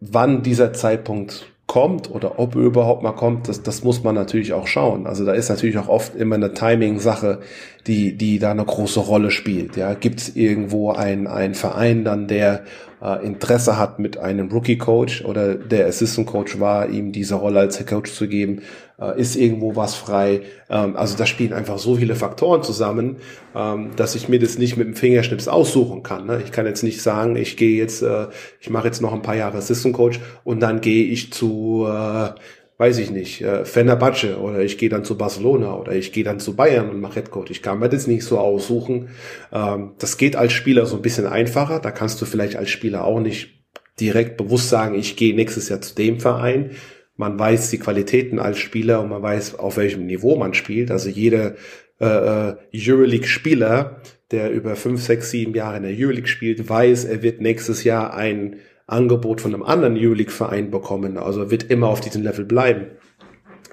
[0.00, 4.52] wann dieser Zeitpunkt kommt oder ob er überhaupt mal kommt, das, das muss man natürlich
[4.52, 5.06] auch schauen.
[5.06, 7.40] Also da ist natürlich auch oft immer eine Timing-Sache,
[7.86, 9.78] die, die da eine große Rolle spielt.
[9.78, 12.64] Ja, gibt es irgendwo ein, ein Verein dann, der
[13.02, 18.12] äh, Interesse hat mit einem Rookie-Coach oder der Assistant-Coach war, ihm diese Rolle als Head-Coach
[18.12, 18.62] zu geben,
[18.98, 20.42] äh, ist irgendwo was frei.
[20.70, 23.16] Ähm, also da spielen einfach so viele Faktoren zusammen,
[23.54, 26.26] ähm, dass ich mir das nicht mit dem Fingerschnips aussuchen kann.
[26.26, 26.40] Ne?
[26.44, 28.28] Ich kann jetzt nicht sagen, ich gehe jetzt, äh,
[28.60, 32.30] ich mache jetzt noch ein paar Jahre Assistant-Coach und dann gehe ich zu äh,
[32.78, 36.40] weiß ich nicht, äh, Fenerbahce oder ich gehe dann zu Barcelona oder ich gehe dann
[36.40, 37.50] zu Bayern und mache Headcoach.
[37.50, 39.08] Ich kann mir das nicht so aussuchen.
[39.52, 41.80] Ähm, das geht als Spieler so ein bisschen einfacher.
[41.80, 43.56] Da kannst du vielleicht als Spieler auch nicht
[43.98, 46.72] direkt bewusst sagen, ich gehe nächstes Jahr zu dem Verein.
[47.16, 50.90] Man weiß die Qualitäten als Spieler und man weiß, auf welchem Niveau man spielt.
[50.90, 51.54] Also jeder
[51.98, 57.22] äh, äh Euroleague-Spieler, der über fünf, sechs, sieben Jahre in der Euroleague spielt, weiß, er
[57.22, 58.56] wird nächstes Jahr ein
[58.86, 61.18] Angebot von einem anderen EU-League-Verein bekommen.
[61.18, 62.86] Also wird immer auf diesem Level bleiben.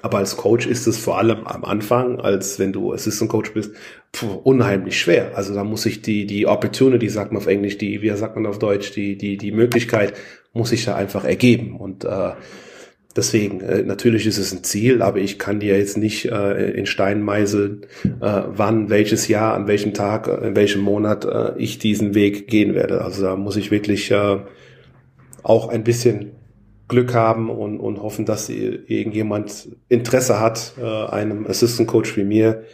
[0.02, 3.72] Aber als Coach ist es vor allem am Anfang, als wenn du Assistant Coach bist,
[4.12, 5.32] pfuh, unheimlich schwer.
[5.34, 8.44] Also da muss ich die, die Opportunity, sagt man auf Englisch, die, wie sagt man
[8.44, 10.12] auf Deutsch, die, die, die Möglichkeit
[10.52, 11.76] muss ich da einfach ergeben.
[11.76, 12.32] Und äh,
[13.16, 16.84] deswegen, äh, natürlich ist es ein Ziel, aber ich kann dir jetzt nicht äh, in
[16.84, 17.86] Stein meißeln,
[18.20, 22.46] äh, wann, welches Jahr, an welchem Tag, äh, in welchem Monat äh, ich diesen Weg
[22.48, 23.00] gehen werde.
[23.00, 24.36] Also da muss ich wirklich äh,
[25.44, 26.32] auch ein bisschen
[26.88, 32.64] Glück haben und, und hoffen, dass irgendjemand Interesse hat, äh, einem Assistant Coach wie mir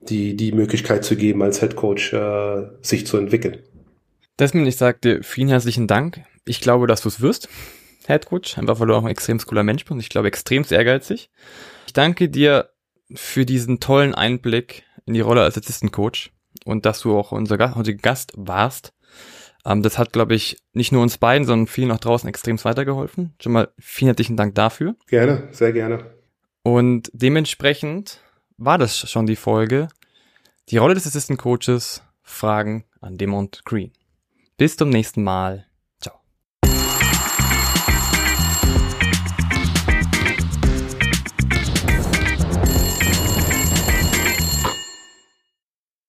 [0.00, 3.58] die, die Möglichkeit zu geben, als Head Coach äh, sich zu entwickeln.
[4.38, 6.22] Desmond, ich sage dir vielen herzlichen Dank.
[6.44, 7.48] Ich glaube, dass du es wirst,
[8.06, 10.64] Head Coach, einfach weil du auch ein extrem cooler Mensch bist und ich glaube extrem
[10.68, 11.30] ehrgeizig.
[11.86, 12.70] Ich danke dir
[13.14, 16.32] für diesen tollen Einblick in die Rolle als Assistant Coach
[16.64, 18.92] und dass du auch unser Gast, unser Gast warst.
[19.64, 23.34] Ähm, das hat, glaube ich, nicht nur uns beiden, sondern vielen auch draußen extrem weitergeholfen.
[23.40, 24.96] Schon mal vielen herzlichen Dank dafür.
[25.06, 26.14] Gerne, sehr gerne.
[26.62, 28.20] Und dementsprechend
[28.56, 29.88] war das schon die Folge.
[30.70, 33.92] Die Rolle des Assistant Coaches, Fragen an Demont Green.
[34.56, 35.66] Bis zum nächsten Mal.